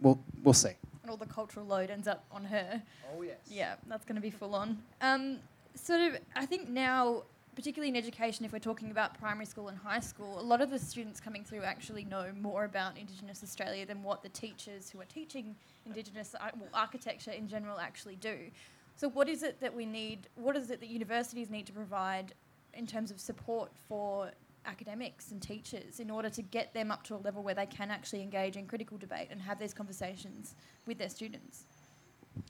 [0.00, 0.72] we'll we'll see.
[1.02, 2.80] And all the cultural load ends up on her.
[3.12, 3.38] Oh yes.
[3.50, 4.78] Yeah, that's going to be full on.
[5.00, 5.38] Um,
[5.74, 7.22] sort of, I think now,
[7.56, 10.70] particularly in education, if we're talking about primary school and high school, a lot of
[10.70, 15.00] the students coming through actually know more about Indigenous Australia than what the teachers who
[15.00, 18.36] are teaching Indigenous uh, well, architecture in general actually do.
[18.94, 20.28] So, what is it that we need?
[20.36, 22.34] What is it that universities need to provide
[22.74, 24.30] in terms of support for
[24.66, 27.90] academics and teachers in order to get them up to a level where they can
[27.90, 30.54] actually engage in critical debate and have these conversations
[30.86, 31.64] with their students?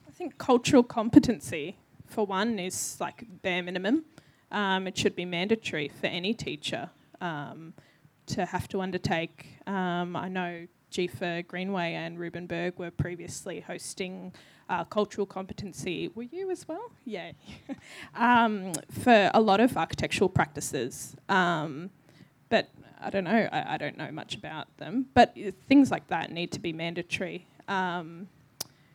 [0.05, 4.03] I think cultural competency, for one, is like bare minimum.
[4.51, 6.89] Um, it should be mandatory for any teacher
[7.21, 7.73] um,
[8.27, 9.59] to have to undertake.
[9.67, 14.33] Um, I know Jefa Greenaway and Rueben Berg were previously hosting
[14.69, 16.09] uh, cultural competency.
[16.15, 16.91] Were you as well?
[17.05, 17.31] Yeah.
[18.15, 21.15] um, for a lot of architectural practices.
[21.29, 21.89] Um,
[22.49, 22.69] but
[23.01, 23.47] I don't know.
[23.51, 25.07] I, I, don't know much about them.
[25.13, 27.47] But things like that need to be mandatory.
[27.67, 28.27] Um,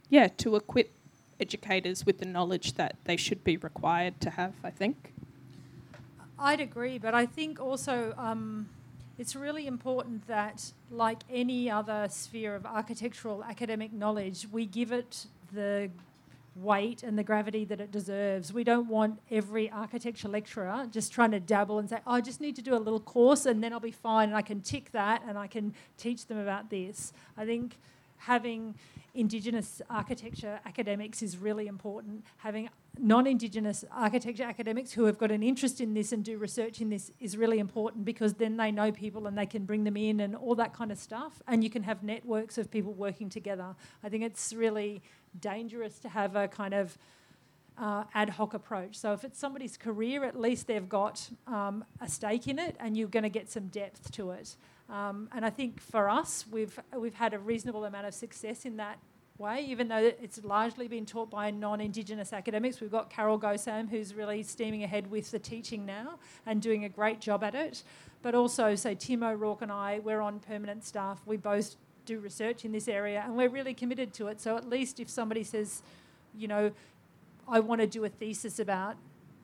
[0.08, 0.92] yeah, to equip
[1.40, 4.54] educators with the knowledge that they should be required to have.
[4.64, 5.12] I think.
[6.42, 8.68] I'd agree, but I think also um,
[9.16, 15.26] it's really important that, like any other sphere of architectural academic knowledge, we give it
[15.52, 15.88] the
[16.56, 18.52] weight and the gravity that it deserves.
[18.52, 22.40] We don't want every architecture lecturer just trying to dabble and say, oh, I just
[22.40, 24.90] need to do a little course and then I'll be fine and I can tick
[24.90, 27.12] that and I can teach them about this.
[27.36, 27.76] I think
[28.26, 28.74] having
[29.14, 32.24] Indigenous architecture academics is really important.
[32.38, 36.80] Having non Indigenous architecture academics who have got an interest in this and do research
[36.80, 39.98] in this is really important because then they know people and they can bring them
[39.98, 41.42] in and all that kind of stuff.
[41.46, 43.74] And you can have networks of people working together.
[44.02, 45.02] I think it's really
[45.38, 46.96] dangerous to have a kind of
[47.76, 48.96] uh, ad hoc approach.
[48.96, 52.96] So if it's somebody's career, at least they've got um, a stake in it, and
[52.96, 54.56] you're going to get some depth to it.
[54.92, 58.76] Um, and I think for us, we've we've had a reasonable amount of success in
[58.76, 58.98] that
[59.38, 62.80] way, even though it's largely been taught by non-Indigenous academics.
[62.80, 66.88] We've got Carroll Go-Sam, who's really steaming ahead with the teaching now and doing a
[66.90, 67.82] great job at it.
[68.20, 71.20] But also, so Tim O'Rourke and I, we're on permanent staff.
[71.26, 74.40] We both do research in this area and we're really committed to it.
[74.40, 75.82] So at least if somebody says,
[76.36, 76.70] you know,
[77.48, 78.96] I want to do a thesis about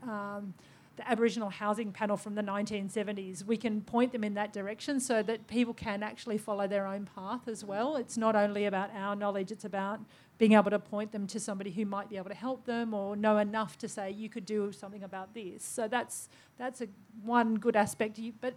[0.03, 0.55] um,
[0.99, 5.23] the Aboriginal housing panel from the 1970s, we can point them in that direction so
[5.23, 7.97] that people can actually follow their own path as well.
[7.97, 10.01] It's not only about our knowledge, it's about
[10.39, 13.17] being able to point them to somebody who might be able to help them or
[13.17, 15.65] know enough to say you could do something about this.
[15.65, 16.89] So that's that's a
[17.23, 18.21] one good aspect.
[18.41, 18.55] But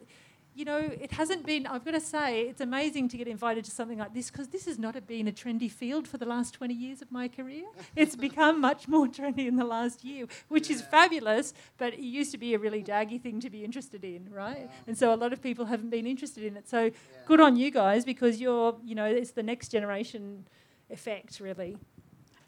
[0.54, 3.72] you know, it hasn't been, I've got to say, it's amazing to get invited to
[3.72, 6.74] something like this because this has not been a trendy field for the last 20
[6.74, 7.64] years of my career.
[7.96, 12.32] It's become much more trendy in the last year, which is fabulous, but it used
[12.32, 14.70] to be a really daggy thing to be interested in, right?
[14.88, 16.68] And so a lot of people haven't been interested in it.
[16.68, 16.92] So
[17.26, 20.48] good on you guys because you're, you know, it's the next generation
[20.90, 21.78] effect, really.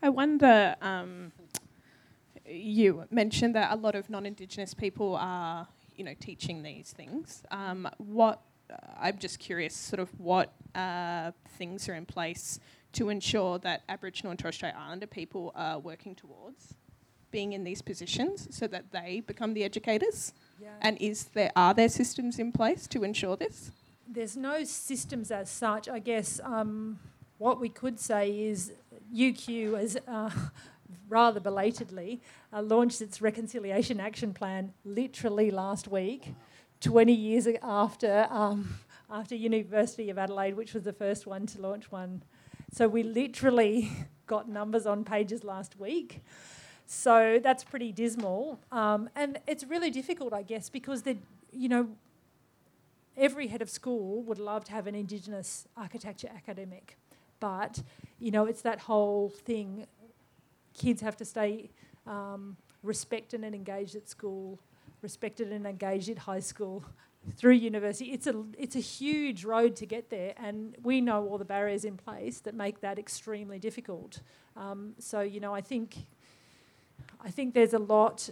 [0.01, 0.75] I wonder.
[0.81, 1.31] Um,
[2.45, 7.43] you mentioned that a lot of non-Indigenous people are, you know, teaching these things.
[7.51, 12.59] Um, what uh, I'm just curious, sort of, what uh, things are in place
[12.93, 16.75] to ensure that Aboriginal and Torres Strait Islander people are working towards
[17.31, 20.33] being in these positions, so that they become the educators.
[20.61, 20.69] Yeah.
[20.81, 23.71] And is there are there systems in place to ensure this?
[24.07, 25.89] There's no systems as such.
[25.89, 26.99] I guess um,
[27.39, 28.71] what we could say is
[29.13, 30.29] UQ as uh,
[31.13, 32.19] rather belatedly
[32.51, 36.33] uh, launched its reconciliation action plan literally last week,
[36.81, 41.91] 20 years after um, after University of Adelaide, which was the first one to launch
[41.91, 42.23] one.
[42.71, 43.91] So we literally
[44.25, 46.23] got numbers on pages last week.
[46.87, 51.17] So that's pretty dismal, um, and it's really difficult, I guess, because the
[51.51, 51.87] you know
[53.15, 56.97] every head of school would love to have an Indigenous architecture academic,
[57.39, 57.83] but
[58.19, 59.85] you know it's that whole thing.
[60.73, 61.69] Kids have to stay
[62.07, 64.59] um, respected and engaged at school,
[65.01, 66.83] respected and engaged at high school,
[67.37, 68.11] through university.
[68.11, 71.85] It's a it's a huge road to get there, and we know all the barriers
[71.85, 74.19] in place that make that extremely difficult.
[74.57, 75.95] Um, so you know, I think
[77.21, 78.29] I think there's a lot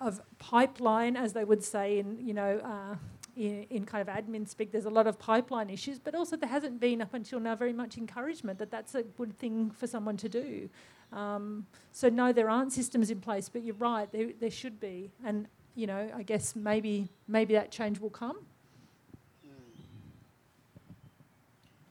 [0.00, 2.58] of pipeline, as they would say in you know.
[2.58, 2.96] Uh,
[3.36, 6.48] in, in, kind of admin speak, there's a lot of pipeline issues, but also there
[6.48, 10.16] hasn't been up until now very much encouragement that that's a good thing for someone
[10.16, 10.68] to do.
[11.12, 15.10] Um, so no, there aren't systems in place, but you're right, there, there should be,
[15.24, 18.38] and you know, I guess maybe maybe that change will come.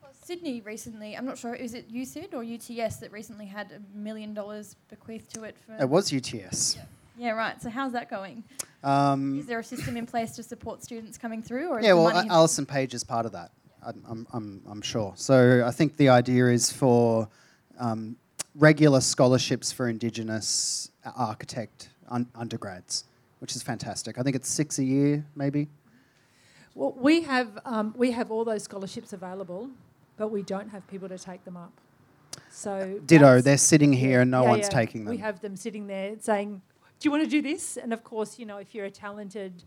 [0.01, 3.97] Well, Sydney recently, I'm not sure, is it USyd or UTS that recently had a
[3.97, 5.75] million dollars bequeathed to it for?
[5.81, 6.77] It was UTS.
[7.17, 7.59] Yeah, right.
[7.61, 8.43] So how's that going?
[8.83, 12.13] Um, Is there a system in place to support students coming through, or yeah, well,
[12.13, 13.51] money Alison Page is part of that.
[13.83, 15.13] I'm, I'm, I'm, I'm sure.
[15.15, 17.27] So I think the idea is for
[17.79, 18.15] um,
[18.57, 23.05] regular scholarships for Indigenous architect un- undergrads,
[23.39, 24.17] which is fantastic.
[24.17, 25.67] I think it's six a year, maybe.
[26.75, 29.69] Well, we have um, we have all those scholarships available,
[30.17, 31.71] but we don't have people to take them up.
[32.51, 33.41] So Ditto.
[33.41, 34.69] They're sitting here and no Yeah, one's yeah.
[34.69, 35.11] taking them.
[35.15, 36.61] We have them sitting there saying,
[36.99, 39.63] "Do you want to do this?" And of course, you know, if you're a talented,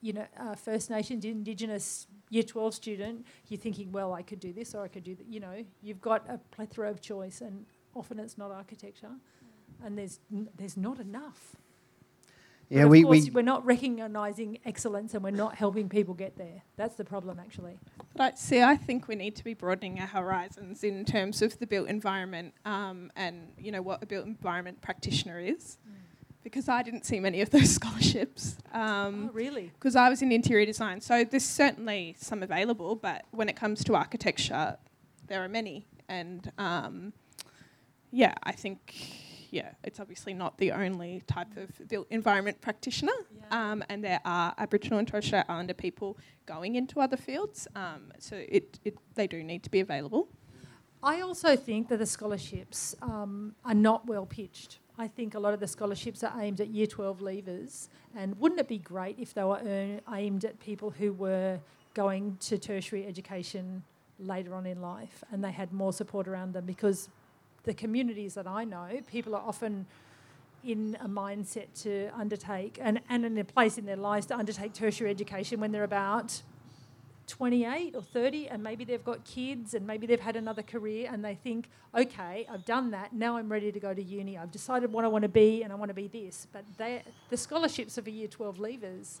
[0.00, 4.52] you know, uh, First Nations Indigenous Year 12 student, you're thinking, "Well, I could do
[4.52, 7.66] this or I could do that." You know, you've got a plethora of choice, and
[7.94, 9.10] often it's not architecture,
[9.84, 11.56] and there's n- there's not enough.
[12.68, 16.14] But yeah, of we, course, we we're not recognising excellence, and we're not helping people
[16.14, 16.62] get there.
[16.76, 17.78] That's the problem, actually.
[18.16, 21.58] But I see, I think we need to be broadening our horizons in terms of
[21.58, 25.76] the built environment um, and you know what a built environment practitioner is,
[26.42, 28.56] because I didn't see many of those scholarships.
[28.72, 29.70] Um, oh, really?
[29.74, 31.00] because I was in interior design.
[31.00, 34.78] So there's certainly some available, but when it comes to architecture,
[35.26, 35.86] there are many.
[36.08, 37.12] And um,
[38.12, 38.94] yeah, I think
[39.50, 43.12] yeah, it's obviously not the only type of built environment practitioner.
[43.36, 43.72] Yeah.
[43.72, 47.68] Um, and there are Aboriginal and Torres Strait Islander people going into other fields.
[47.76, 50.28] Um, so it, it they do need to be available.
[51.02, 54.78] I also think that the scholarships um, are not well pitched.
[54.98, 58.60] I think a lot of the scholarships are aimed at Year 12 leavers, and wouldn't
[58.60, 61.58] it be great if they were earn, aimed at people who were
[61.94, 63.82] going to tertiary education
[64.18, 66.64] later on in life and they had more support around them?
[66.64, 67.08] Because
[67.64, 69.86] the communities that I know, people are often
[70.64, 74.72] in a mindset to undertake and, and in a place in their lives to undertake
[74.72, 76.42] tertiary education when they're about
[77.26, 81.24] 28 or 30 and maybe they've got kids and maybe they've had another career and
[81.24, 83.12] they think okay i've done that.
[83.12, 84.36] Now i'm ready to go to uni.
[84.36, 86.46] I've decided what i want to be and i want to be this.
[86.52, 86.64] But
[87.30, 89.18] the scholarships are for year 12 leavers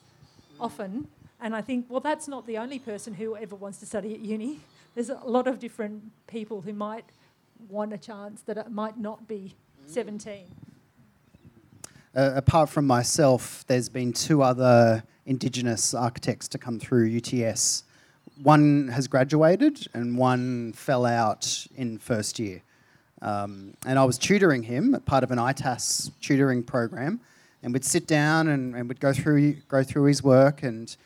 [0.60, 1.08] often
[1.40, 4.20] and i think well that's not the only person who ever wants to study at
[4.20, 4.60] uni.
[4.94, 7.06] There's a lot of different people who might
[7.68, 9.54] want a chance that it might not be
[9.86, 10.46] 17
[12.14, 17.84] uh, apart from myself, there's been two other Indigenous architects to come through UTS.
[18.42, 22.62] One has graduated and one fell out in first year.
[23.22, 27.20] Um, and I was tutoring him, part of an ITAS tutoring program,
[27.62, 30.96] and we'd sit down and, and we'd go through go through his work and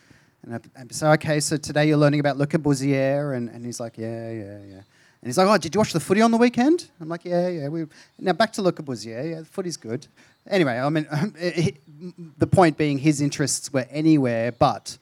[0.43, 3.99] and I'd, say, okay, so today you're learning about Le Corbusier, and, and he's like,
[3.99, 4.81] yeah, yeah, yeah.
[5.27, 6.89] And he's like, oh, did you watch the footy on the weekend?
[7.01, 7.67] I'm like, yeah, yeah.
[7.67, 7.87] We
[8.21, 9.29] now back to Le Corbusier.
[9.29, 10.07] Yeah, the footy's good.
[10.47, 11.05] Anyway, I mean,
[12.39, 14.99] the point being, his interests were anywhere but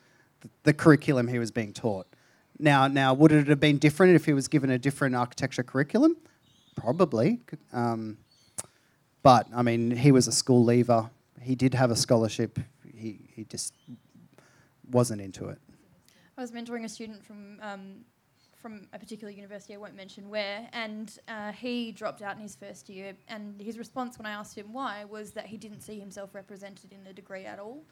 [0.63, 2.07] the curriculum he was being taught.
[2.59, 6.17] Now, now, would it have been different if he was given a different architecture curriculum?
[6.75, 7.41] Probably.
[7.75, 8.17] Um,
[9.23, 11.11] but I mean, he was a school leaver.
[11.43, 12.59] He did have a scholarship.
[12.97, 13.75] He he just
[14.91, 15.59] wasn't into it.
[16.39, 18.07] I was mentoring a student from um,
[18.65, 22.57] from a particular university, I won't mention where, and uh, he dropped out in his
[22.57, 23.13] first year.
[23.29, 26.91] And his response when I asked him why was that he didn't see himself represented
[26.91, 27.83] in the degree at all,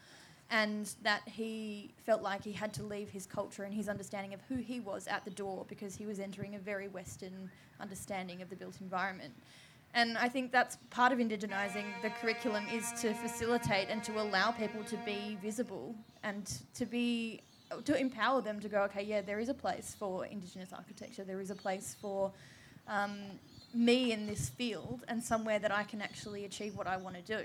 [0.48, 4.40] and that he felt like he had to leave his culture and his understanding of
[4.48, 8.48] who he was at the door because he was entering a very Western understanding of
[8.48, 9.34] the built environment.
[9.92, 14.52] And I think that's part of indigenising the curriculum is to facilitate and to allow
[14.52, 17.42] people to be visible and to be
[17.80, 21.40] to empower them to go, okay, yeah, there is a place for Indigenous architecture, there
[21.40, 22.32] is a place for
[22.88, 23.18] um,
[23.74, 27.22] me in this field, and somewhere that I can actually achieve what I want to
[27.22, 27.44] do.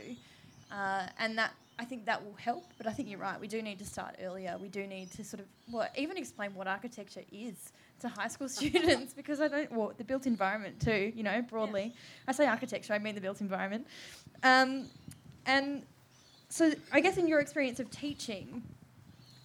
[0.71, 2.65] Uh, and that I think that will help.
[2.77, 3.39] But I think you're right.
[3.39, 4.57] We do need to start earlier.
[4.59, 8.49] We do need to sort of well, even explain what architecture is to high school
[8.59, 11.11] students because I don't well the built environment too.
[11.15, 11.83] You know, broadly.
[11.83, 11.91] Yeah.
[12.27, 13.87] I say architecture, I mean the built environment.
[14.43, 14.87] Um,
[15.45, 15.83] and
[16.49, 18.63] so I guess in your experience of teaching,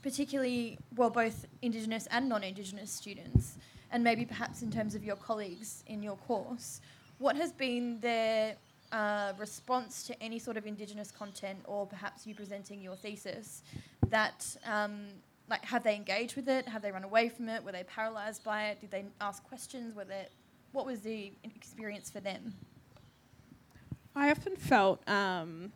[0.03, 3.57] particularly well both Indigenous and non-Indigenous students,
[3.91, 6.81] and maybe perhaps in terms of your colleagues in your course,
[7.19, 8.57] what has been their
[8.91, 13.63] uh, response to any sort of Indigenous content, or perhaps you presenting your thesis,
[14.09, 15.07] that um,
[15.49, 16.67] like have they engaged with it?
[16.67, 17.63] Have they run away from it?
[17.63, 18.81] Were they paralysed by it?
[18.81, 19.95] Did they ask questions?
[19.95, 20.27] Were they,
[20.73, 22.55] what was the experience for them?
[24.15, 25.73] I often felt, um,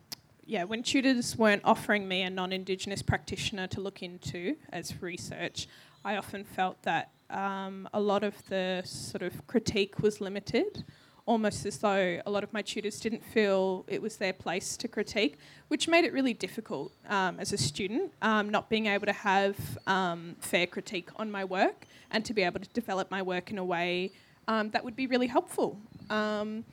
[0.47, 5.67] yeah, when tutors weren't offering me a non-Indigenous practitioner to look into as research,
[6.05, 10.85] I often felt that um, a lot of the sort of critique was limited
[11.27, 14.87] almost as though a lot of my tutors didn't feel it was their place to
[14.87, 15.37] critique,
[15.67, 19.57] which made it really difficult um, as a student, um, not being able to have
[19.85, 23.57] um, fair critique on my work and to be able to develop my work in
[23.57, 24.09] a way
[24.47, 25.77] um, that would be really helpful.
[26.09, 26.63] Um,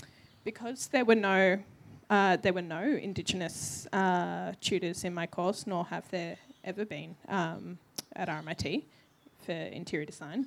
[0.45, 1.59] because there were no
[2.15, 7.17] uh, there were no Indigenous uh, tutors in my course, nor have there ever been
[7.29, 7.79] um,
[8.15, 8.85] at RMIT
[9.45, 10.47] for interior design.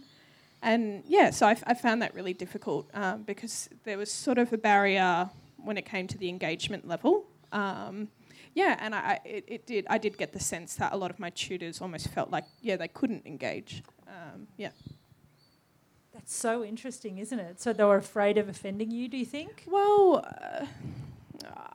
[0.61, 4.37] And yeah, so I, f- I found that really difficult um, because there was sort
[4.37, 7.25] of a barrier when it came to the engagement level.
[7.51, 8.07] Um,
[8.53, 9.85] yeah, and I, it, it, did.
[9.89, 12.77] I did get the sense that a lot of my tutors almost felt like, yeah,
[12.77, 13.83] they couldn't engage.
[14.07, 14.71] Um, yeah.
[16.13, 17.61] That's so interesting, isn't it?
[17.61, 19.07] So they were afraid of offending you.
[19.09, 19.65] Do you think?
[19.67, 20.65] Well, uh,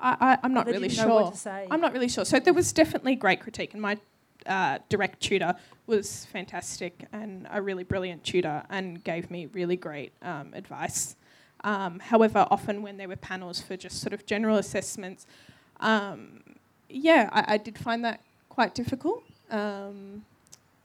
[0.00, 1.32] I, am not really sure.
[1.70, 2.24] I'm not really sure.
[2.24, 3.98] So there was definitely great critique, and my
[4.46, 5.54] uh, direct tutor
[5.86, 11.16] was fantastic and a really brilliant tutor and gave me really great um, advice.
[11.64, 15.26] Um, however, often when there were panels for just sort of general assessments,
[15.80, 16.42] um,
[16.88, 20.24] yeah, I, I, did find that quite difficult um,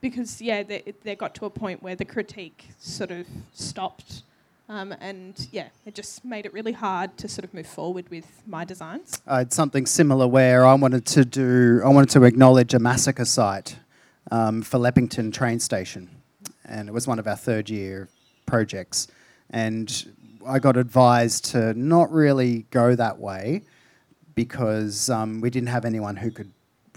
[0.00, 4.22] because, yeah, they, they got to a point where the critique sort of stopped
[4.68, 8.42] um, and yeah, it just made it really hard to sort of move forward with
[8.46, 9.22] my designs.
[9.26, 13.24] I had something similar where I wanted to do, I wanted to acknowledge a massacre
[13.24, 13.78] site
[14.30, 16.10] um, for Leppington train station,
[16.66, 18.08] and it was one of our third year
[18.44, 19.08] projects,
[19.50, 20.12] and
[20.46, 23.62] I got advised to not really go that way
[24.34, 26.52] because um, we didn't have anyone who could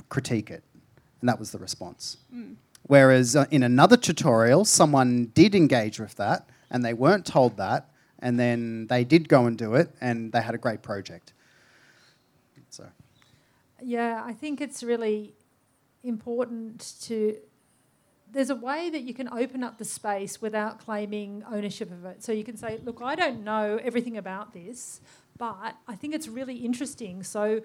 [0.10, 0.64] critique it,
[1.22, 2.18] and that was the response.
[2.36, 2.56] Mm.
[2.84, 7.92] Whereas uh, in another tutorial, someone did engage with that and they weren't told that,
[8.20, 11.34] and then they did go and do it, and they had a great project.
[12.70, 12.88] So,
[13.84, 15.34] yeah, I think it's really
[16.04, 17.38] important to.
[18.32, 22.24] There's a way that you can open up the space without claiming ownership of it.
[22.24, 25.02] So you can say, "Look, I don't know everything about this,
[25.38, 27.24] but I think it's really interesting.
[27.24, 27.62] So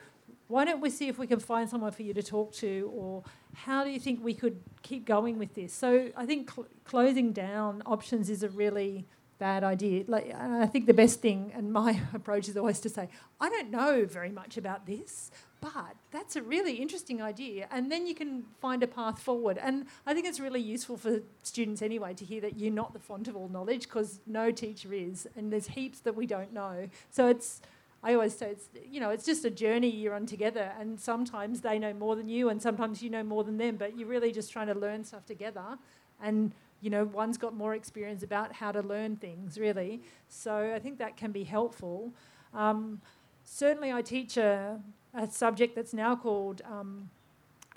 [0.48, 3.22] why don't we see if we can find someone for you to talk to or
[3.54, 5.72] how do you think we could keep going with this?
[5.72, 9.06] So i think cl- closing down options is a really
[9.38, 10.04] bad idea.
[10.06, 13.08] Like i think the best thing and my approach is always to say
[13.40, 15.30] i don't know very much about this
[15.60, 19.58] but that's a really interesting idea and then you can find a path forward.
[19.58, 23.00] And i think it's really useful for students anyway to hear that you're not the
[23.00, 26.88] font of all knowledge because no teacher is and there's heaps that we don't know.
[27.10, 27.60] So it's
[28.06, 31.60] I always say it's you know it's just a journey you're on together, and sometimes
[31.60, 33.74] they know more than you, and sometimes you know more than them.
[33.76, 35.76] But you're really just trying to learn stuff together,
[36.22, 40.02] and you know one's got more experience about how to learn things really.
[40.28, 42.12] So I think that can be helpful.
[42.54, 43.00] Um,
[43.42, 44.80] certainly, I teach a,
[45.12, 46.62] a, subject that's now called.
[46.64, 47.10] Um,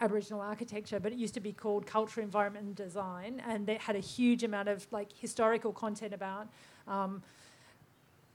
[0.01, 3.97] Aboriginal architecture, but it used to be called culture, environment, and design, and it had
[3.97, 6.47] a huge amount of like historical content about
[6.87, 7.21] um,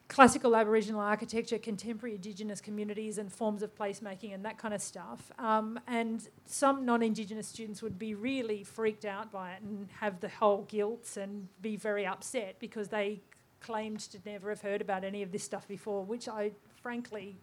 [0.09, 5.33] classical Aboriginal architecture, contemporary Indigenous communities, and forms of placemaking and that kind of stuff.
[5.39, 10.21] Um, and some non Indigenous students would be really freaked out by it and have
[10.21, 13.21] the whole guilt and be very upset because they
[13.61, 16.53] claimed to never have heard about any of this stuff before, which I
[16.83, 17.37] frankly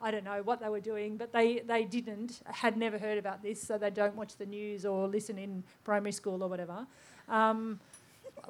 [0.00, 3.42] I don't know what they were doing, but they, they didn't, had never heard about
[3.42, 6.86] this, so they don't watch the news or listen in primary school or whatever.
[7.28, 7.80] Um,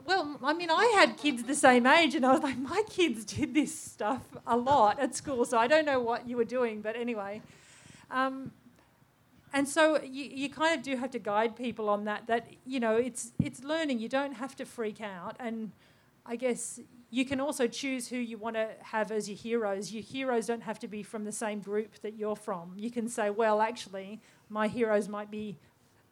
[0.05, 3.25] well, I mean, I had kids the same age, and I was like, my kids
[3.25, 6.81] did this stuff a lot at school, so I don't know what you were doing,
[6.81, 7.43] but anyway.
[8.11, 8.53] Um,
[9.53, 12.27] and so you, you kind of do have to guide people on that.
[12.27, 14.01] That you know, it's it's learning.
[14.01, 15.73] You don't have to freak out, and
[16.27, 16.81] I guess
[17.11, 19.93] you can also choose who you want to have as your heroes.
[19.93, 22.75] Your heroes don't have to be from the same group that you're from.
[22.77, 24.21] You can say, well, actually,
[24.51, 25.57] my heroes might be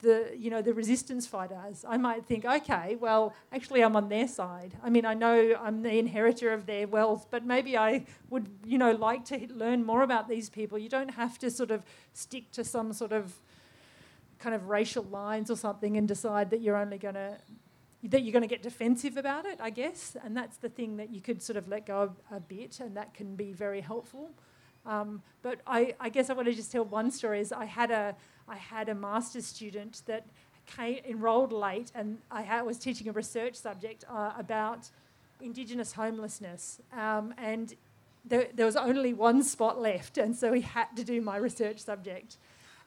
[0.04, 1.84] the you know the resistance fighters.
[1.86, 4.76] I might think, okay, well, actually, I'm on their side.
[4.82, 8.78] I mean, I know I'm the inheritor of their wealth, but maybe I would you
[8.78, 10.78] know like to learn more about these people.
[10.78, 11.82] You don't have to sort of
[12.12, 13.34] stick to some sort of
[14.38, 17.38] kind of racial lines or something and decide that you're only going to
[18.10, 21.10] that you're going to get defensive about it, I guess, and that's the thing that
[21.10, 24.30] you could sort of let go a bit, and that can be very helpful.
[24.86, 27.40] Um, but I, I, guess I want to just tell one story.
[27.40, 28.14] Is I had a
[28.48, 30.26] I had a master's student that
[30.66, 34.90] came enrolled late, and I had, was teaching a research subject uh, about
[35.40, 37.74] Indigenous homelessness, um, and
[38.24, 41.80] there, there was only one spot left, and so he had to do my research
[41.80, 42.36] subject.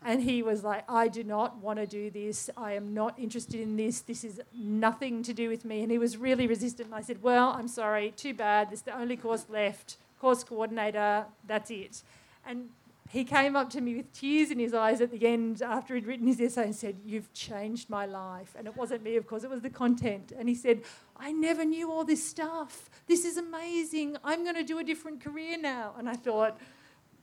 [0.04, 2.52] And he was like, I do not want to do this.
[2.56, 4.02] I am not interested in this.
[4.02, 5.82] This is nothing to do with me.
[5.82, 6.90] And he was really resistant.
[6.90, 8.70] And I said, Well, I'm sorry, too bad.
[8.70, 9.98] This is the only course left.
[10.20, 12.02] Course coordinator, that's it.
[12.46, 12.70] And
[13.10, 16.06] he came up to me with tears in his eyes at the end after he'd
[16.06, 18.56] written his essay and said, You've changed my life.
[18.58, 20.34] And it wasn't me, of course, it was the content.
[20.38, 20.82] And he said,
[21.16, 22.90] I never knew all this stuff.
[23.08, 24.18] This is amazing.
[24.24, 25.94] I'm going to do a different career now.
[25.98, 26.58] And I thought,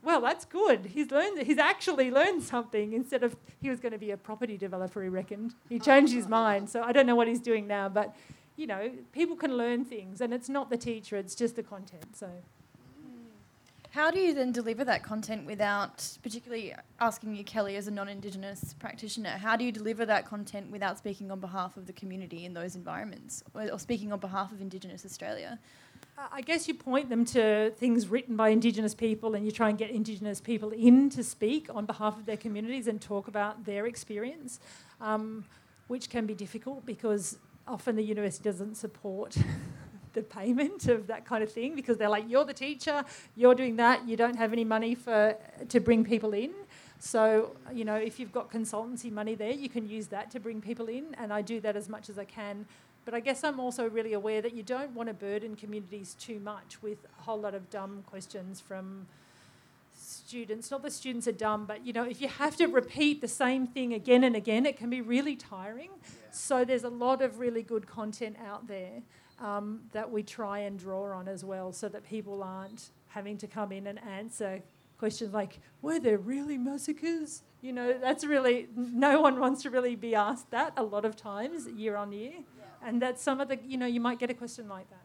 [0.01, 0.85] well, that's good.
[0.85, 1.45] He's learned.
[1.45, 5.03] He's actually learned something instead of he was going to be a property developer.
[5.03, 5.53] He reckoned.
[5.69, 6.69] He changed his mind.
[6.69, 8.15] So I don't know what he's doing now, but
[8.55, 12.15] you know, people can learn things, and it's not the teacher; it's just the content.
[12.15, 12.29] So.
[13.95, 18.09] How do you then deliver that content without, particularly asking you, Kelly, as a non
[18.09, 22.43] Indigenous practitioner, how do you deliver that content without speaking on behalf of the community
[22.43, 25.59] in those environments or, or speaking on behalf of Indigenous Australia?
[26.29, 29.77] I guess you point them to things written by Indigenous people and you try and
[29.77, 33.85] get Indigenous people in to speak on behalf of their communities and talk about their
[33.85, 34.59] experience,
[34.99, 35.45] um,
[35.87, 39.37] which can be difficult because often the university doesn't support
[40.15, 43.03] the payment of that kind of thing because they're like, you're the teacher,
[43.35, 45.37] you're doing that, you don't have any money for
[45.69, 46.51] to bring people in.
[46.97, 50.61] So, you know, if you've got consultancy money there, you can use that to bring
[50.61, 52.65] people in, and I do that as much as I can
[53.05, 56.39] but I guess I'm also really aware that you don't want to burden communities too
[56.39, 59.05] much with a whole lot of dumb questions from
[59.95, 60.71] students.
[60.71, 63.67] Not that students are dumb, but you know, if you have to repeat the same
[63.67, 65.91] thing again and again, it can be really tiring.
[65.93, 66.31] Yeah.
[66.31, 69.03] So there's a lot of really good content out there
[69.39, 73.47] um, that we try and draw on as well, so that people aren't having to
[73.47, 74.61] come in and answer
[74.97, 79.95] questions like, "Were there really massacres?" You know, that's really no one wants to really
[79.95, 82.33] be asked that a lot of times year on year.
[82.83, 85.04] And that's some of the you know you might get a question like that.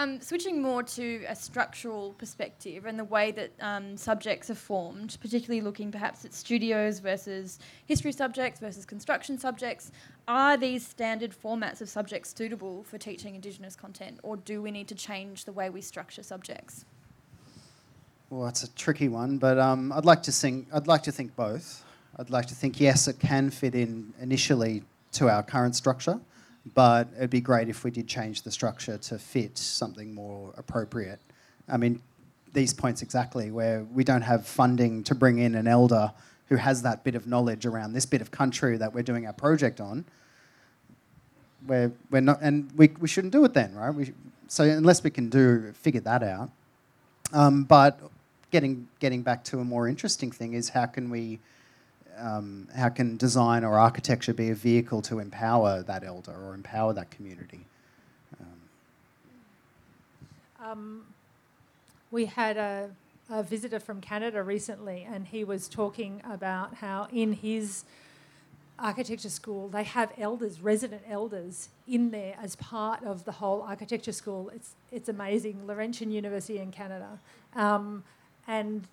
[0.00, 5.18] um, switching more to a structural perspective and the way that um, subjects are formed,
[5.20, 9.92] particularly looking perhaps at studios versus history subjects versus construction subjects,
[10.26, 14.88] are these standard formats of subjects suitable for teaching Indigenous content, or do we need
[14.88, 16.86] to change the way we structure subjects?
[18.30, 20.68] Well, that's a tricky one, but um, I'd like to think.
[20.72, 21.84] I'd like to think both.
[22.16, 26.20] I'd like to think yes, it can fit in initially to our current structure,
[26.74, 31.20] but it'd be great if we did change the structure to fit something more appropriate.
[31.68, 32.02] I mean,
[32.52, 36.12] these points exactly, where we don't have funding to bring in an elder
[36.48, 39.32] who has that bit of knowledge around this bit of country that we're doing our
[39.32, 40.04] project on.
[41.66, 43.94] We're, we're not, and we, we shouldn't do it then, right?
[43.94, 44.12] We,
[44.48, 46.50] so unless we can do figure that out.
[47.32, 48.00] Um, but
[48.50, 51.38] getting getting back to a more interesting thing is how can we
[52.20, 56.92] um, how can design or architecture be a vehicle to empower that elder or empower
[56.92, 57.66] that community?
[60.62, 61.06] Um,
[62.10, 62.90] we had a,
[63.30, 67.84] a, visitor from Canada recently, and he was talking about how in his
[68.78, 74.12] architecture school they have elders, resident elders, in there as part of the whole architecture
[74.12, 74.50] school.
[74.54, 77.18] It's it's amazing, Laurentian University in Canada,
[77.56, 78.04] um,
[78.46, 78.86] and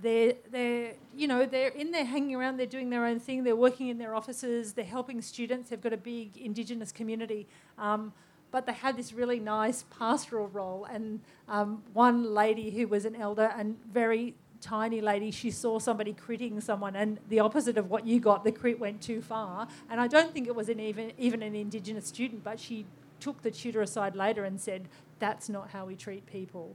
[0.00, 3.56] they're, they're, you know, they're in there hanging around, they're doing their own thing, they're
[3.56, 7.46] working in their offices, they're helping students, they've got a big Indigenous community.
[7.78, 8.12] Um,
[8.50, 10.86] but they had this really nice pastoral role.
[10.90, 16.14] And um, one lady who was an elder and very tiny lady, she saw somebody
[16.14, 19.68] critting someone, and the opposite of what you got, the crit went too far.
[19.90, 22.86] And I don't think it was an even even an Indigenous student, but she
[23.20, 24.88] took the tutor aside later and said,
[25.18, 26.74] "That's not how we treat people."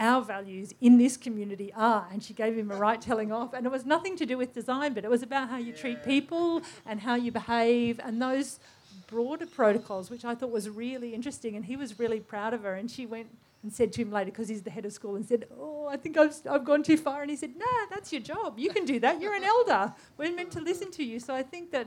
[0.00, 2.08] Our values in this community are.
[2.12, 3.52] And she gave him a right telling off.
[3.54, 6.04] And it was nothing to do with design, but it was about how you treat
[6.04, 8.58] people and how you behave and those
[9.06, 11.56] broader protocols, which I thought was really interesting.
[11.56, 12.74] And he was really proud of her.
[12.74, 13.28] And she went
[13.62, 15.96] and said to him later, because he's the head of school, and said, Oh, I
[15.96, 17.22] think I've, I've gone too far.
[17.22, 18.58] And he said, No, that's your job.
[18.58, 19.20] You can do that.
[19.20, 19.92] You're an elder.
[20.16, 21.20] We're meant to listen to you.
[21.20, 21.86] So I think that.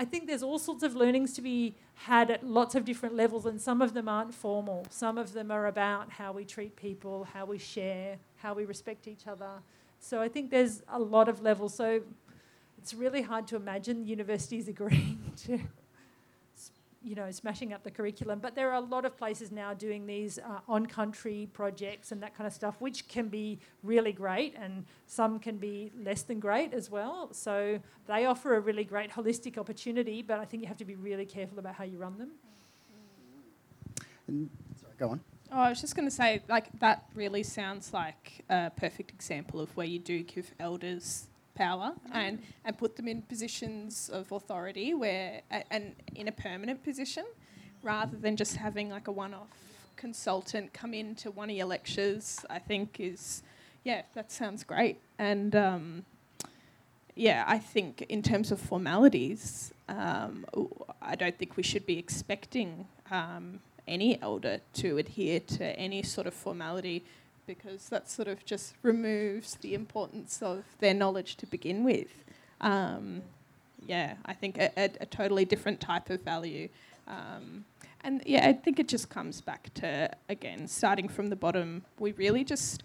[0.00, 3.44] I think there's all sorts of learnings to be had at lots of different levels,
[3.44, 4.86] and some of them aren't formal.
[4.88, 9.06] Some of them are about how we treat people, how we share, how we respect
[9.06, 9.60] each other.
[9.98, 11.74] So I think there's a lot of levels.
[11.74, 12.00] So
[12.78, 15.58] it's really hard to imagine universities agreeing to
[17.02, 18.40] you know, smashing up the curriculum.
[18.40, 22.36] But there are a lot of places now doing these uh, on-country projects and that
[22.36, 26.74] kind of stuff, which can be really great, and some can be less than great
[26.74, 27.32] as well.
[27.32, 30.96] So they offer a really great holistic opportunity, but I think you have to be
[30.96, 32.32] really careful about how you run them.
[34.28, 35.20] And, sorry, go on.
[35.50, 39.58] Oh, I was just going to say, like, that really sounds like a perfect example
[39.58, 44.94] of where you do give elders power and, and put them in positions of authority
[44.94, 47.24] where and in a permanent position
[47.82, 49.48] rather than just having like a one-off
[49.96, 53.42] consultant come into one of your lectures i think is
[53.84, 54.98] yeah that sounds great.
[55.18, 56.04] And um,
[57.14, 60.46] yeah i think in terms of formalities um,
[61.02, 66.26] i don't think we should be expecting um, any elder to adhere to any sort
[66.26, 67.04] of formality
[67.50, 72.22] because that sort of just removes the importance of their knowledge to begin with.
[72.60, 73.22] Um,
[73.84, 76.68] yeah, I think a, a, a, totally different type of value.
[77.08, 77.64] Um,
[78.04, 82.12] and yeah, I think it just comes back to, again, starting from the bottom, we
[82.12, 82.84] really just,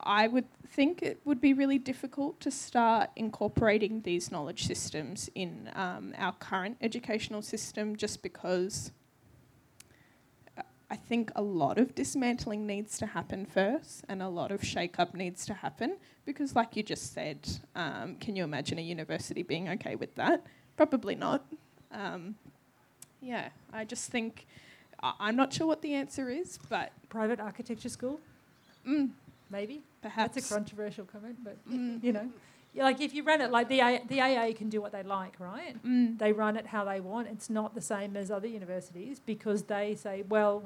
[0.00, 5.70] I would think it would be really difficult to start incorporating these knowledge systems in
[5.74, 8.92] um, our current educational system just because
[10.88, 14.98] I think a lot of dismantling needs to happen first and a lot of shake
[15.00, 17.38] up needs to happen because, like you just said,
[17.74, 20.44] um, can you imagine a university being okay with that?
[20.76, 21.44] Probably not.
[21.90, 22.36] Um,
[23.20, 24.46] yeah, I just think
[25.02, 26.92] I- am not sure what the answer is, but.
[27.08, 28.20] Private architecture school?
[28.86, 29.10] Mm,
[29.50, 29.82] Maybe.
[30.02, 30.34] Perhaps.
[30.34, 32.02] That's a controversial comment, but mm.
[32.02, 32.28] you know.
[32.76, 35.34] Like if you run it like the A- the AA can do what they like,
[35.38, 35.82] right?
[35.84, 36.18] Mm.
[36.18, 37.28] They run it how they want.
[37.28, 40.62] It's not the same as other universities because they say, well,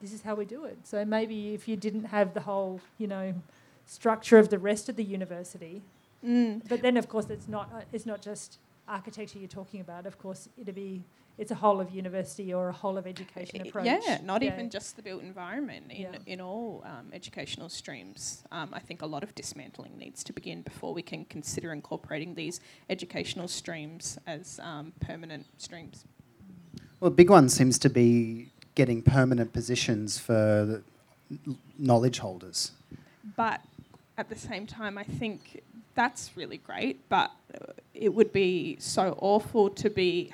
[0.00, 0.78] this is how we do it.
[0.84, 3.34] So maybe if you didn't have the whole, you know,
[3.86, 5.82] structure of the rest of the university,
[6.24, 6.60] mm.
[6.68, 8.58] but then of course it's not uh, it's not just
[8.88, 10.06] architecture you're talking about.
[10.06, 11.02] Of course, it'd be
[11.36, 13.86] it's a whole of university or a whole of education approach.
[13.86, 14.52] Yeah, not yeah.
[14.52, 15.90] even just the built environment.
[15.90, 16.18] In, yeah.
[16.26, 20.62] in all um, educational streams, um, I think a lot of dismantling needs to begin
[20.62, 26.04] before we can consider incorporating these educational streams as um, permanent streams.
[27.00, 30.82] Well, a big one seems to be getting permanent positions for
[31.78, 32.72] knowledge holders.
[33.36, 33.60] But
[34.16, 35.62] at the same time, I think
[35.94, 37.30] that's really great, but
[37.94, 40.32] it would be so awful to be,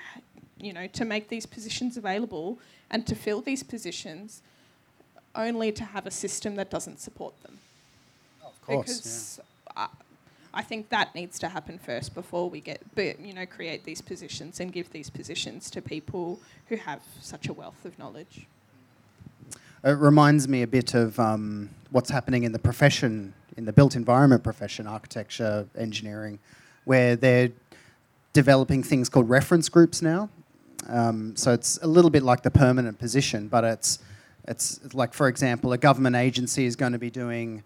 [0.61, 2.59] you know, to make these positions available
[2.91, 4.43] and to fill these positions
[5.35, 7.59] only to have a system that doesn't support them.
[8.45, 8.87] Of course.
[8.87, 9.41] Because
[9.77, 9.83] yeah.
[9.85, 9.89] I,
[10.53, 14.59] I think that needs to happen first before we get, you know, create these positions
[14.59, 18.47] and give these positions to people who have such a wealth of knowledge.
[19.85, 23.95] It reminds me a bit of um, what's happening in the profession, in the built
[23.95, 26.39] environment profession, architecture, engineering,
[26.85, 27.51] where they're
[28.33, 30.29] developing things called reference groups now.
[30.89, 33.99] Um, so it's a little bit like the permanent position, but it's
[34.49, 37.63] it's like, for example, a government agency is going to be doing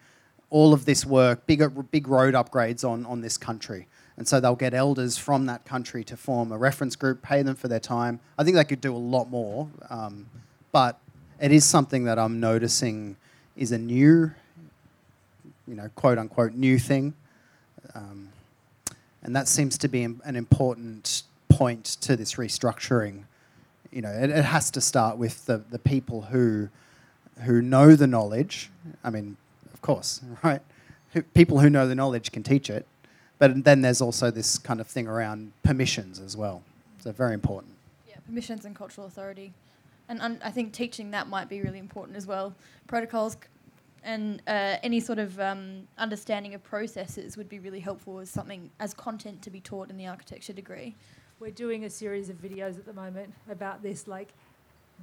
[0.50, 3.86] all of this work, big big road upgrades on on this country,
[4.16, 7.54] and so they'll get elders from that country to form a reference group, pay them
[7.54, 8.20] for their time.
[8.38, 10.26] I think they could do a lot more, um,
[10.72, 10.98] but
[11.40, 13.16] it is something that I'm noticing
[13.56, 14.32] is a new,
[15.66, 17.14] you know, quote unquote, new thing.
[17.94, 18.28] Um,
[19.22, 23.24] and that seems to be an important point to this restructuring.
[23.90, 26.68] You know, it, it has to start with the, the people who,
[27.42, 28.70] who know the knowledge.
[29.02, 29.36] I mean,
[29.72, 30.62] of course, right?
[31.32, 32.86] People who know the knowledge can teach it.
[33.38, 36.62] But then there's also this kind of thing around permissions as well.
[37.00, 37.74] So very important.
[38.08, 39.52] Yeah, permissions and cultural authority
[40.08, 42.54] and un- I think teaching that might be really important as well.
[42.86, 43.36] Protocols
[44.02, 48.70] and uh, any sort of um, understanding of processes would be really helpful as something
[48.78, 50.94] as content to be taught in the architecture degree.
[51.44, 54.32] We're doing a series of videos at the moment about this, like,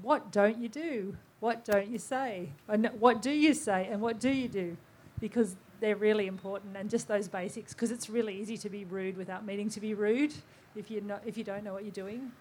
[0.01, 1.15] what don't you do?
[1.39, 2.49] What don't you say?
[2.67, 3.87] And what do you say?
[3.91, 4.75] And what do you do?
[5.19, 7.75] Because they're really important, and just those basics.
[7.75, 10.33] Because it's really easy to be rude without meaning to be rude
[10.75, 12.31] if you if you don't know what you're doing.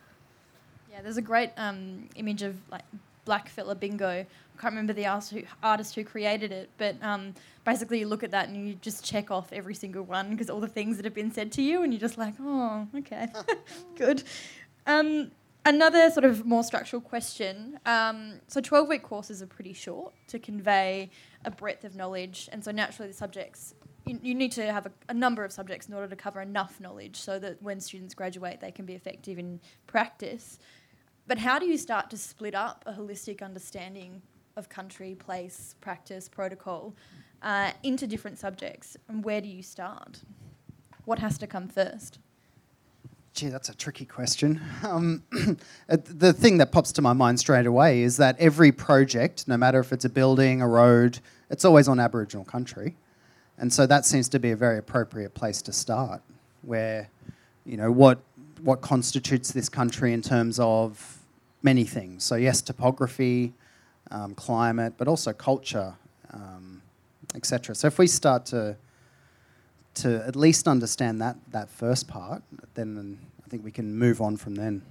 [0.90, 2.84] Yeah, there's a great um, image of like
[3.26, 4.24] black fella bingo.
[4.60, 7.32] Can't remember the artist who, artist who created it, but um,
[7.64, 10.60] basically you look at that and you just check off every single one because all
[10.60, 13.28] the things that have been said to you, and you're just like, oh, okay,
[13.96, 14.22] good.
[14.86, 15.30] Um,
[15.64, 17.80] another sort of more structural question.
[17.86, 21.08] Um, so 12 week courses are pretty short to convey
[21.46, 23.74] a breadth of knowledge, and so naturally the subjects.
[24.04, 26.80] You, you need to have a, a number of subjects in order to cover enough
[26.80, 30.58] knowledge so that when students graduate, they can be effective in practice.
[31.26, 34.20] But how do you start to split up a holistic understanding
[34.60, 36.94] of country, place, practice, protocol
[37.42, 38.96] uh, into different subjects?
[39.08, 40.20] And where do you start?
[41.06, 42.20] What has to come first?
[43.32, 44.60] Gee, that's a tricky question.
[44.84, 45.22] Um,
[45.88, 49.80] the thing that pops to my mind straight away is that every project, no matter
[49.80, 52.96] if it's a building, a road, it's always on Aboriginal country.
[53.56, 56.22] And so that seems to be a very appropriate place to start,
[56.62, 57.08] where,
[57.64, 58.18] you know, what,
[58.62, 61.18] what constitutes this country in terms of
[61.62, 62.24] many things.
[62.24, 63.52] So, yes, topography,
[64.10, 65.94] um, climate, but also culture,
[66.32, 66.82] um,
[67.34, 67.74] etc.
[67.74, 68.76] So, if we start to
[69.92, 72.42] to at least understand that that first part,
[72.74, 74.82] then I think we can move on from then.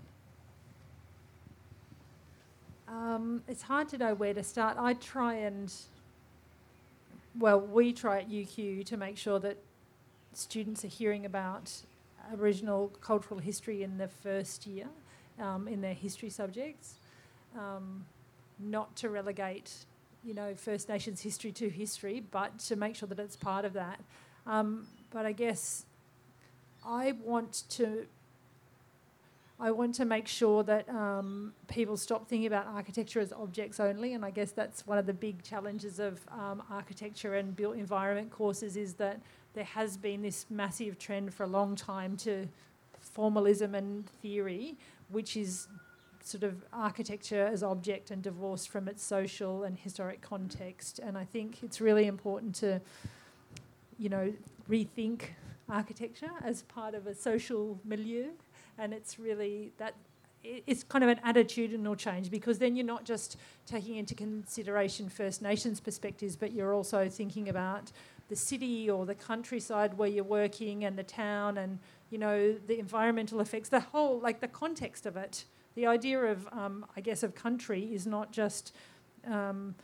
[2.88, 4.78] Um, it's hard to know where to start.
[4.78, 5.74] I try and,
[7.38, 9.58] well, we try at UQ to make sure that
[10.34, 11.72] students are hearing about
[12.32, 14.88] Aboriginal cultural history in the first year
[15.40, 16.96] um, in their history subjects,
[17.58, 18.06] um,
[18.60, 19.74] not to relegate,
[20.24, 23.74] you know, First Nations history to history, but to make sure that it's part of
[23.74, 24.00] that.
[24.46, 25.86] Um, but I guess
[26.86, 28.06] I want to.
[29.62, 34.14] I want to make sure that um, people stop thinking about architecture as objects only,
[34.14, 38.32] and I guess that's one of the big challenges of um, architecture and built environment
[38.32, 39.20] courses is that
[39.54, 42.48] there has been this massive trend for a long time to
[43.02, 44.78] formalism and theory,
[45.10, 45.68] which is
[46.30, 51.00] sort of architecture as object and divorced from its social and historic context.
[51.00, 52.82] And I think it's really important to,
[53.98, 54.34] you know,
[54.70, 55.22] rethink
[55.70, 58.28] architecture as part of a social milieu.
[58.78, 59.96] And it's really that
[60.44, 65.42] it's kind of an attitudinal change because then you're not just taking into consideration First
[65.42, 67.92] Nations perspectives, but you're also thinking about
[68.30, 72.80] the city or the countryside where you're working and the town and you know the
[72.80, 75.46] environmental effects, the whole like the context of it.
[75.80, 78.76] The idea of um, I guess of country is not just
[79.26, 79.76] um,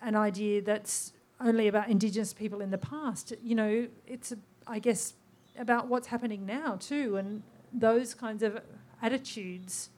[0.00, 3.34] an idea that's only about Indigenous people in the past.
[3.42, 4.32] You know, it's
[4.66, 5.12] I guess
[5.58, 7.42] about what's happening now too, and
[7.74, 8.58] those kinds of
[9.02, 9.90] attitudes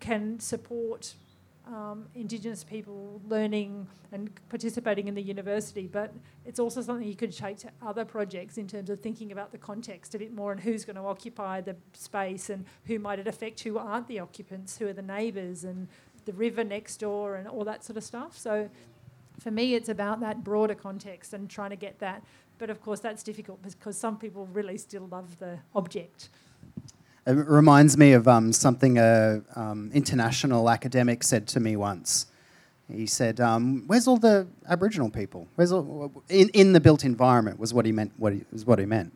[0.00, 1.14] can support
[1.66, 6.12] um, Indigenous people learning and participating in the university, but
[6.44, 9.58] it's also something you could take to other projects in terms of thinking about the
[9.58, 13.28] context a bit more and who's going to occupy the space and who might it
[13.28, 15.88] affect, who aren't the occupants, who are the neighbours, and
[16.24, 18.36] the river next door, and all that sort of stuff.
[18.36, 18.68] So
[19.38, 22.22] for me, it's about that broader context and trying to get that.
[22.58, 26.28] But of course, that's difficult because some people really still love the object.
[27.24, 32.26] It reminds me of um, something an um, international academic said to me once.
[32.90, 35.46] He said, um, "Where's all the Aboriginal people?
[35.54, 38.12] Where's all, in in the built environment?" Was what he meant.
[38.16, 39.12] What he, was what he meant.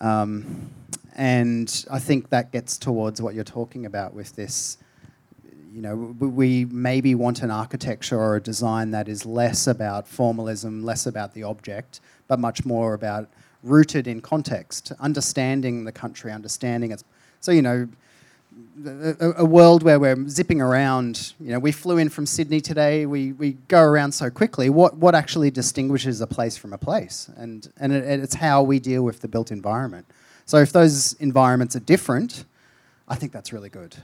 [0.00, 0.68] Um,
[1.14, 4.78] and I think that gets towards what you're talking about with this.
[5.72, 10.84] You know, we maybe want an architecture or a design that is less about formalism,
[10.84, 13.28] less about the object, but much more about
[13.62, 17.04] rooted in context, understanding the country, understanding its
[17.40, 17.88] so, you know,
[18.86, 23.06] a, a, world where we're zipping around, you know, we flew in from Sydney today,
[23.06, 24.70] we, we go around so quickly.
[24.70, 27.30] What, what actually distinguishes a place from a place?
[27.36, 30.06] And, and it, it's how we deal with the built environment.
[30.46, 32.44] So, if those environments are different,
[33.08, 33.96] I think that's really good.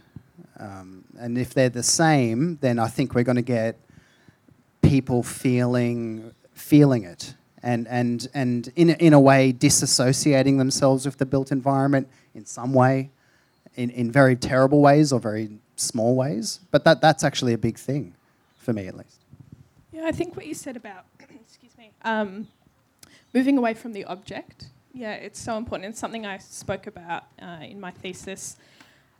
[0.59, 3.79] Um, and if they're the same, then I think we're going to get
[4.83, 11.27] people feeling feeling it and and and in in a way disassociating themselves with the
[11.27, 13.11] built environment in some way
[13.77, 16.61] in, in very terrible ways or very small ways.
[16.71, 18.15] But that, that's actually a big thing,
[18.59, 19.21] for me at least.
[19.93, 22.49] Yeah, I think what you said about, excuse me, um,
[23.33, 25.91] moving away from the object, yeah, it's so important.
[25.91, 28.57] It's something I spoke about uh, in my thesis.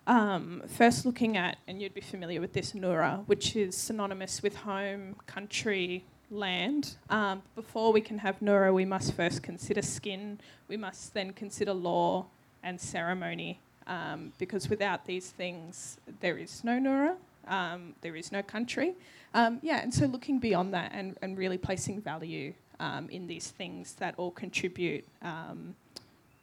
[0.07, 4.55] Um, first, looking at, and you'd be familiar with this, Ngurra, which is synonymous with
[4.57, 6.97] home, country, land.
[7.11, 10.39] Um, before we can have Ngurra, we must first consider skin,
[10.69, 12.27] we must then consider law
[12.63, 17.17] and ceremony Um, because without these things, there is no Ngurra,
[17.49, 18.95] um, there is no country.
[19.35, 23.51] Um, yeah, and so looking beyond that and, and really placing value um, in these
[23.51, 25.75] things that all contribute, um,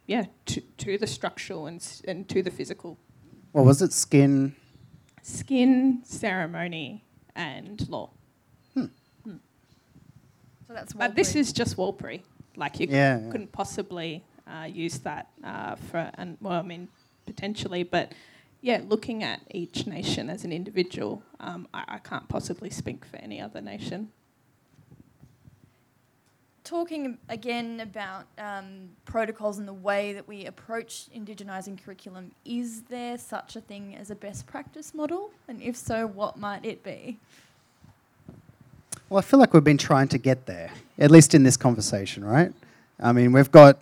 [0.05, 2.97] yeah, to, to the structural and, and to the physical.
[3.53, 3.91] What was it?
[3.91, 4.55] Skin.
[5.23, 7.03] Skin, ceremony,
[7.35, 8.11] and law.
[10.71, 12.21] So that's But this is just Warlpiri.
[12.55, 13.29] Like you Yeah, yeah.
[13.31, 16.87] couldn't possibly uh, use that uh, for, and well, I mean,
[17.31, 18.11] potentially, but
[18.61, 23.17] yeah, looking at each nation as an individual, um, I, I can't possibly speak for
[23.17, 24.11] any other nation.
[26.63, 33.17] talking again about um, protocols and the way that we approach indigenising curriculum, is there
[33.17, 35.31] such a thing as a best practice model?
[35.47, 37.17] And if so, what might it be?
[39.09, 42.23] Well, I feel like we've been trying to get there, at least in this conversation,
[42.23, 42.53] right?
[42.99, 43.79] I mean, we've got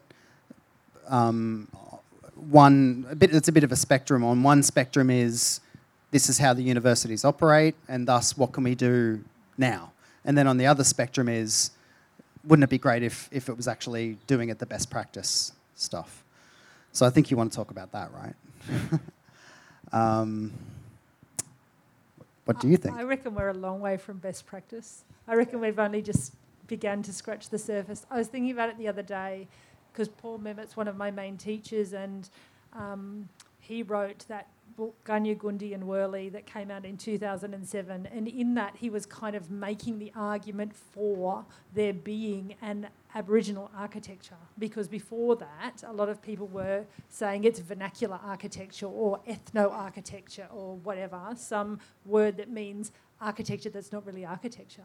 [1.08, 1.68] um,
[2.50, 3.34] one a bit.
[3.34, 4.24] It's a bit of a spectrum.
[4.24, 5.60] On one spectrum is
[6.12, 9.24] this is how the universities operate, and thus what can we do
[9.58, 9.92] now?
[10.26, 11.72] And then on the other spectrum is
[12.44, 16.24] wouldn't it be great if if it was actually doing it the best practice stuff?
[16.92, 19.00] So I think you want to talk about that, right?
[19.94, 20.52] um,
[22.46, 22.96] what do you think?
[22.96, 25.04] I reckon we're a long way from best practice.
[25.28, 26.34] I reckon we've only just
[26.66, 28.06] begun to scratch the surface.
[28.10, 29.48] I was thinking about it the other day
[29.92, 32.30] because Paul Memmott's one of my main teachers, and
[32.74, 33.30] um,
[33.60, 34.48] he wrote that
[34.80, 38.08] book Gunyah Goondie and Wurley that came out in 2007.
[38.12, 43.70] And in that, he was kind of making the argument for there being an Aboriginal
[43.76, 49.70] architecture because before that, a lot of people were saying it's vernacular architecture or ethno
[49.70, 54.84] architecture or whatever, some word that means architecture that's not really architecture.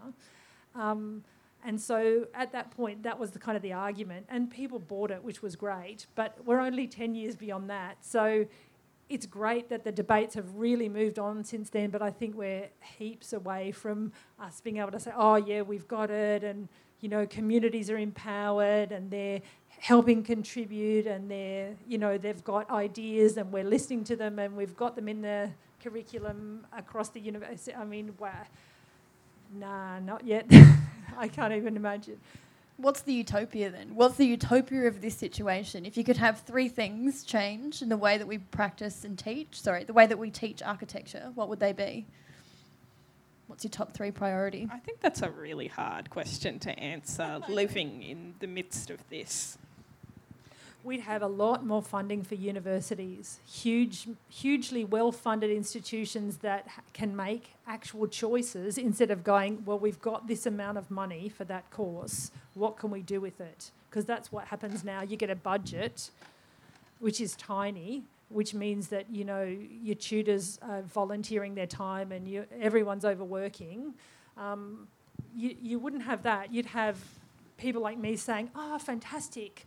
[0.75, 1.23] Um,
[1.65, 5.11] and so at that point, that was the kind of the argument, and people bought
[5.11, 6.07] it, which was great.
[6.15, 8.05] But we're only 10 years beyond that.
[8.05, 8.47] So
[9.09, 12.69] it's great that the debates have really moved on since then, but I think we're
[12.99, 16.69] heaps away from us being able to say, oh, yeah, we've got it, and,
[17.01, 19.43] you know, communities are empowered and they're
[19.79, 24.57] helping contribute and they're, you know, they've got ideas and we're listening to them and
[24.57, 25.51] we've got them in the
[25.83, 27.75] curriculum across the university.
[27.75, 28.33] I mean, wow.
[29.55, 30.47] Nah, not yet.
[31.17, 32.19] I can't even imagine.
[32.77, 33.95] What's the utopia then?
[33.95, 35.87] What's the utopia of this situation?
[35.87, 39.61] If you could have three things change in the way that we practice and teach,
[39.61, 42.07] sorry, the way that we teach architecture, what would they be?
[43.47, 44.69] What's your top three priority?
[44.73, 49.57] I think that's a really hard question to answer living in the midst of this.
[50.85, 57.55] We'd have a lot more funding for universities, huge, hugely well-funded institutions that can make
[57.66, 62.30] actual choices instead of going, well, we've got this amount of money for that course.
[62.53, 63.70] What can we do with it?
[63.89, 65.01] Because that's what happens now.
[65.01, 66.11] You get a budget,
[66.99, 72.28] which is tiny, which means that you know your tutors are volunteering their time and
[72.28, 73.95] you, everyone's overworking.
[74.37, 74.89] Um,
[75.35, 76.53] you, you wouldn't have that.
[76.53, 76.99] You'd have
[77.57, 79.66] people like me saying, "Oh, fantastic!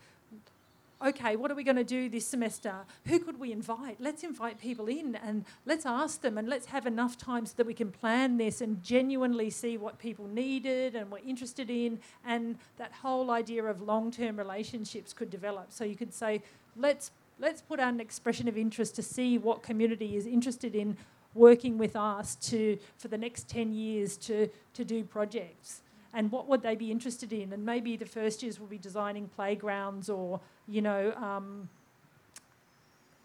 [1.05, 2.73] Okay, what are we going to do this semester?
[3.05, 3.97] Who could we invite?
[3.99, 7.67] Let's invite people in and let's ask them and let's have enough time so that
[7.67, 11.99] we can plan this and genuinely see what people needed and were interested in.
[12.25, 15.67] And that whole idea of long term relationships could develop.
[15.69, 16.41] So you could say,
[16.75, 20.97] let's, let's put out an expression of interest to see what community is interested in
[21.33, 25.81] working with us to, for the next 10 years to, to do projects
[26.13, 27.53] and what would they be interested in?
[27.53, 31.69] And maybe the first years will be designing playgrounds or, you know, um,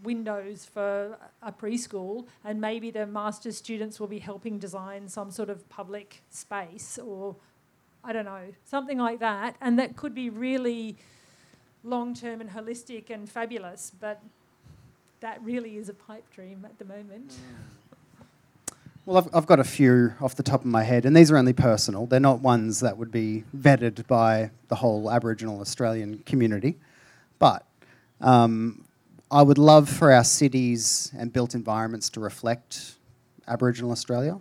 [0.03, 5.51] windows for a preschool, and maybe the master's students will be helping design some sort
[5.51, 7.36] of public space or,
[8.05, 9.57] I don't know, something like that.
[9.61, 10.97] And that could be really
[11.84, 14.20] long term and holistic and fabulous, but
[15.20, 17.34] that really is a pipe dream at the moment.
[19.05, 21.36] Well, I've, I've got a few off the top of my head, and these are
[21.36, 22.07] only personal.
[22.07, 26.76] They're not ones that would be vetted by the whole Aboriginal Australian community.
[27.43, 27.66] But
[28.20, 28.84] um,
[29.28, 32.95] I would love for our cities and built environments to reflect
[33.49, 34.38] Aboriginal Australia,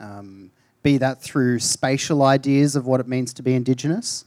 [0.00, 0.50] um,
[0.82, 4.26] be that through spatial ideas of what it means to be Indigenous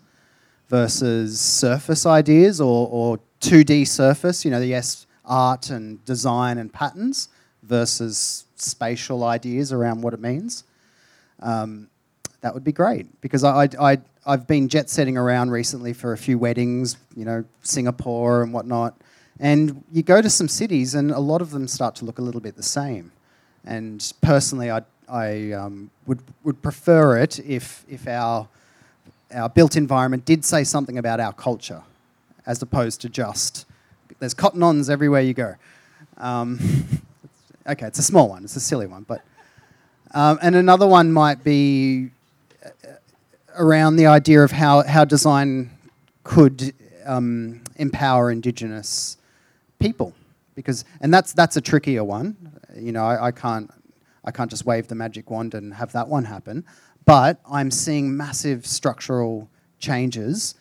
[0.69, 7.29] versus surface ideas or, or 2D surface, you know, yes, art and design and patterns
[7.61, 10.63] versus spatial ideas around what it means.
[11.41, 11.91] Um,
[12.41, 13.97] that would be great because I, I, I,
[14.29, 18.95] I've been jet setting around recently for a few weddings, you know, Singapore and whatnot.
[19.39, 22.21] And you go to some cities and a lot of them start to look a
[22.21, 23.11] little bit the same.
[23.65, 28.47] And personally, I, I um, would, would prefer it if, if our,
[29.33, 31.81] our built environment did say something about our culture
[32.45, 33.65] as opposed to just
[34.19, 35.55] there's cotton ons everywhere you go.
[36.17, 36.59] Um,
[37.67, 38.43] okay, it's a small one.
[38.43, 39.23] It's a silly one, but
[40.13, 42.11] um, and another one might be
[42.63, 42.69] uh,
[43.59, 45.69] around the idea of how how design
[46.23, 46.73] could
[47.05, 49.17] um, empower Indigenous
[49.77, 50.15] people,
[50.55, 52.35] because and that's that's a trickier one.
[52.75, 53.69] You know, I, I can't
[54.25, 56.65] I can't just wave the magic wand and have that one happen.
[57.05, 59.49] But I'm seeing massive structural
[59.79, 60.55] changes,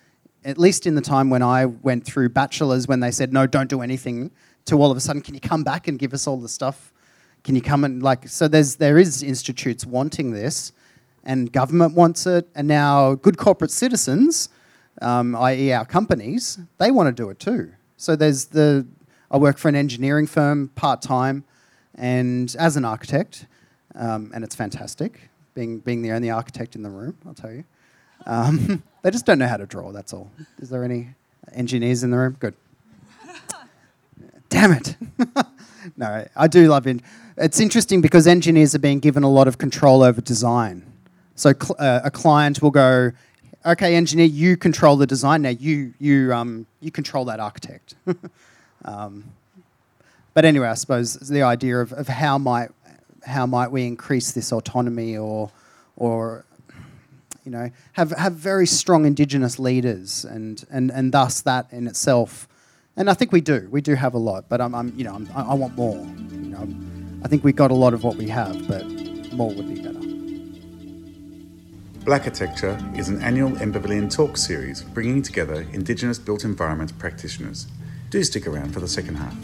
[0.44, 3.68] at least in the time when I went through bachelors, when they said, no, don't
[3.68, 4.30] do anything,
[4.64, 6.92] to all of a sudden, can you come back and give us all the stuff?
[7.44, 10.72] Can you come and like, so there's, there is institutes wanting this,
[11.28, 14.48] and government wants it, and now good corporate citizens,
[15.02, 17.70] um, i.e., our companies, they want to do it too.
[17.98, 18.86] So there's the,
[19.30, 21.44] I work for an engineering firm part time,
[21.94, 23.46] and as an architect,
[23.94, 27.16] um, and it's fantastic being being the only architect in the room.
[27.26, 27.64] I'll tell you,
[28.24, 29.92] um, they just don't know how to draw.
[29.92, 30.30] That's all.
[30.60, 31.10] Is there any
[31.52, 32.36] engineers in the room?
[32.40, 32.54] Good.
[34.48, 34.96] Damn it.
[35.96, 37.02] no, I do love it.
[37.36, 40.84] It's interesting because engineers are being given a lot of control over design.
[41.38, 43.12] So cl- uh, a client will go,
[43.64, 45.42] "Okay, engineer, you control the design.
[45.42, 47.94] Now you you um, you control that architect."
[48.84, 49.24] um,
[50.34, 52.70] but anyway, I suppose the idea of, of how might
[53.24, 55.52] how might we increase this autonomy or
[55.96, 56.44] or
[57.44, 62.48] you know have have very strong indigenous leaders and and and thus that in itself
[62.96, 65.14] and I think we do we do have a lot but I'm, I'm you know
[65.14, 65.96] I'm, i want more
[66.30, 66.68] you know
[67.24, 68.86] I think we got a lot of what we have but
[69.32, 69.97] more would be better
[72.08, 77.66] Blackarchitecture is an annual MPavilion talk series bringing together Indigenous built environment practitioners.
[78.08, 79.36] Do stick around for the second half.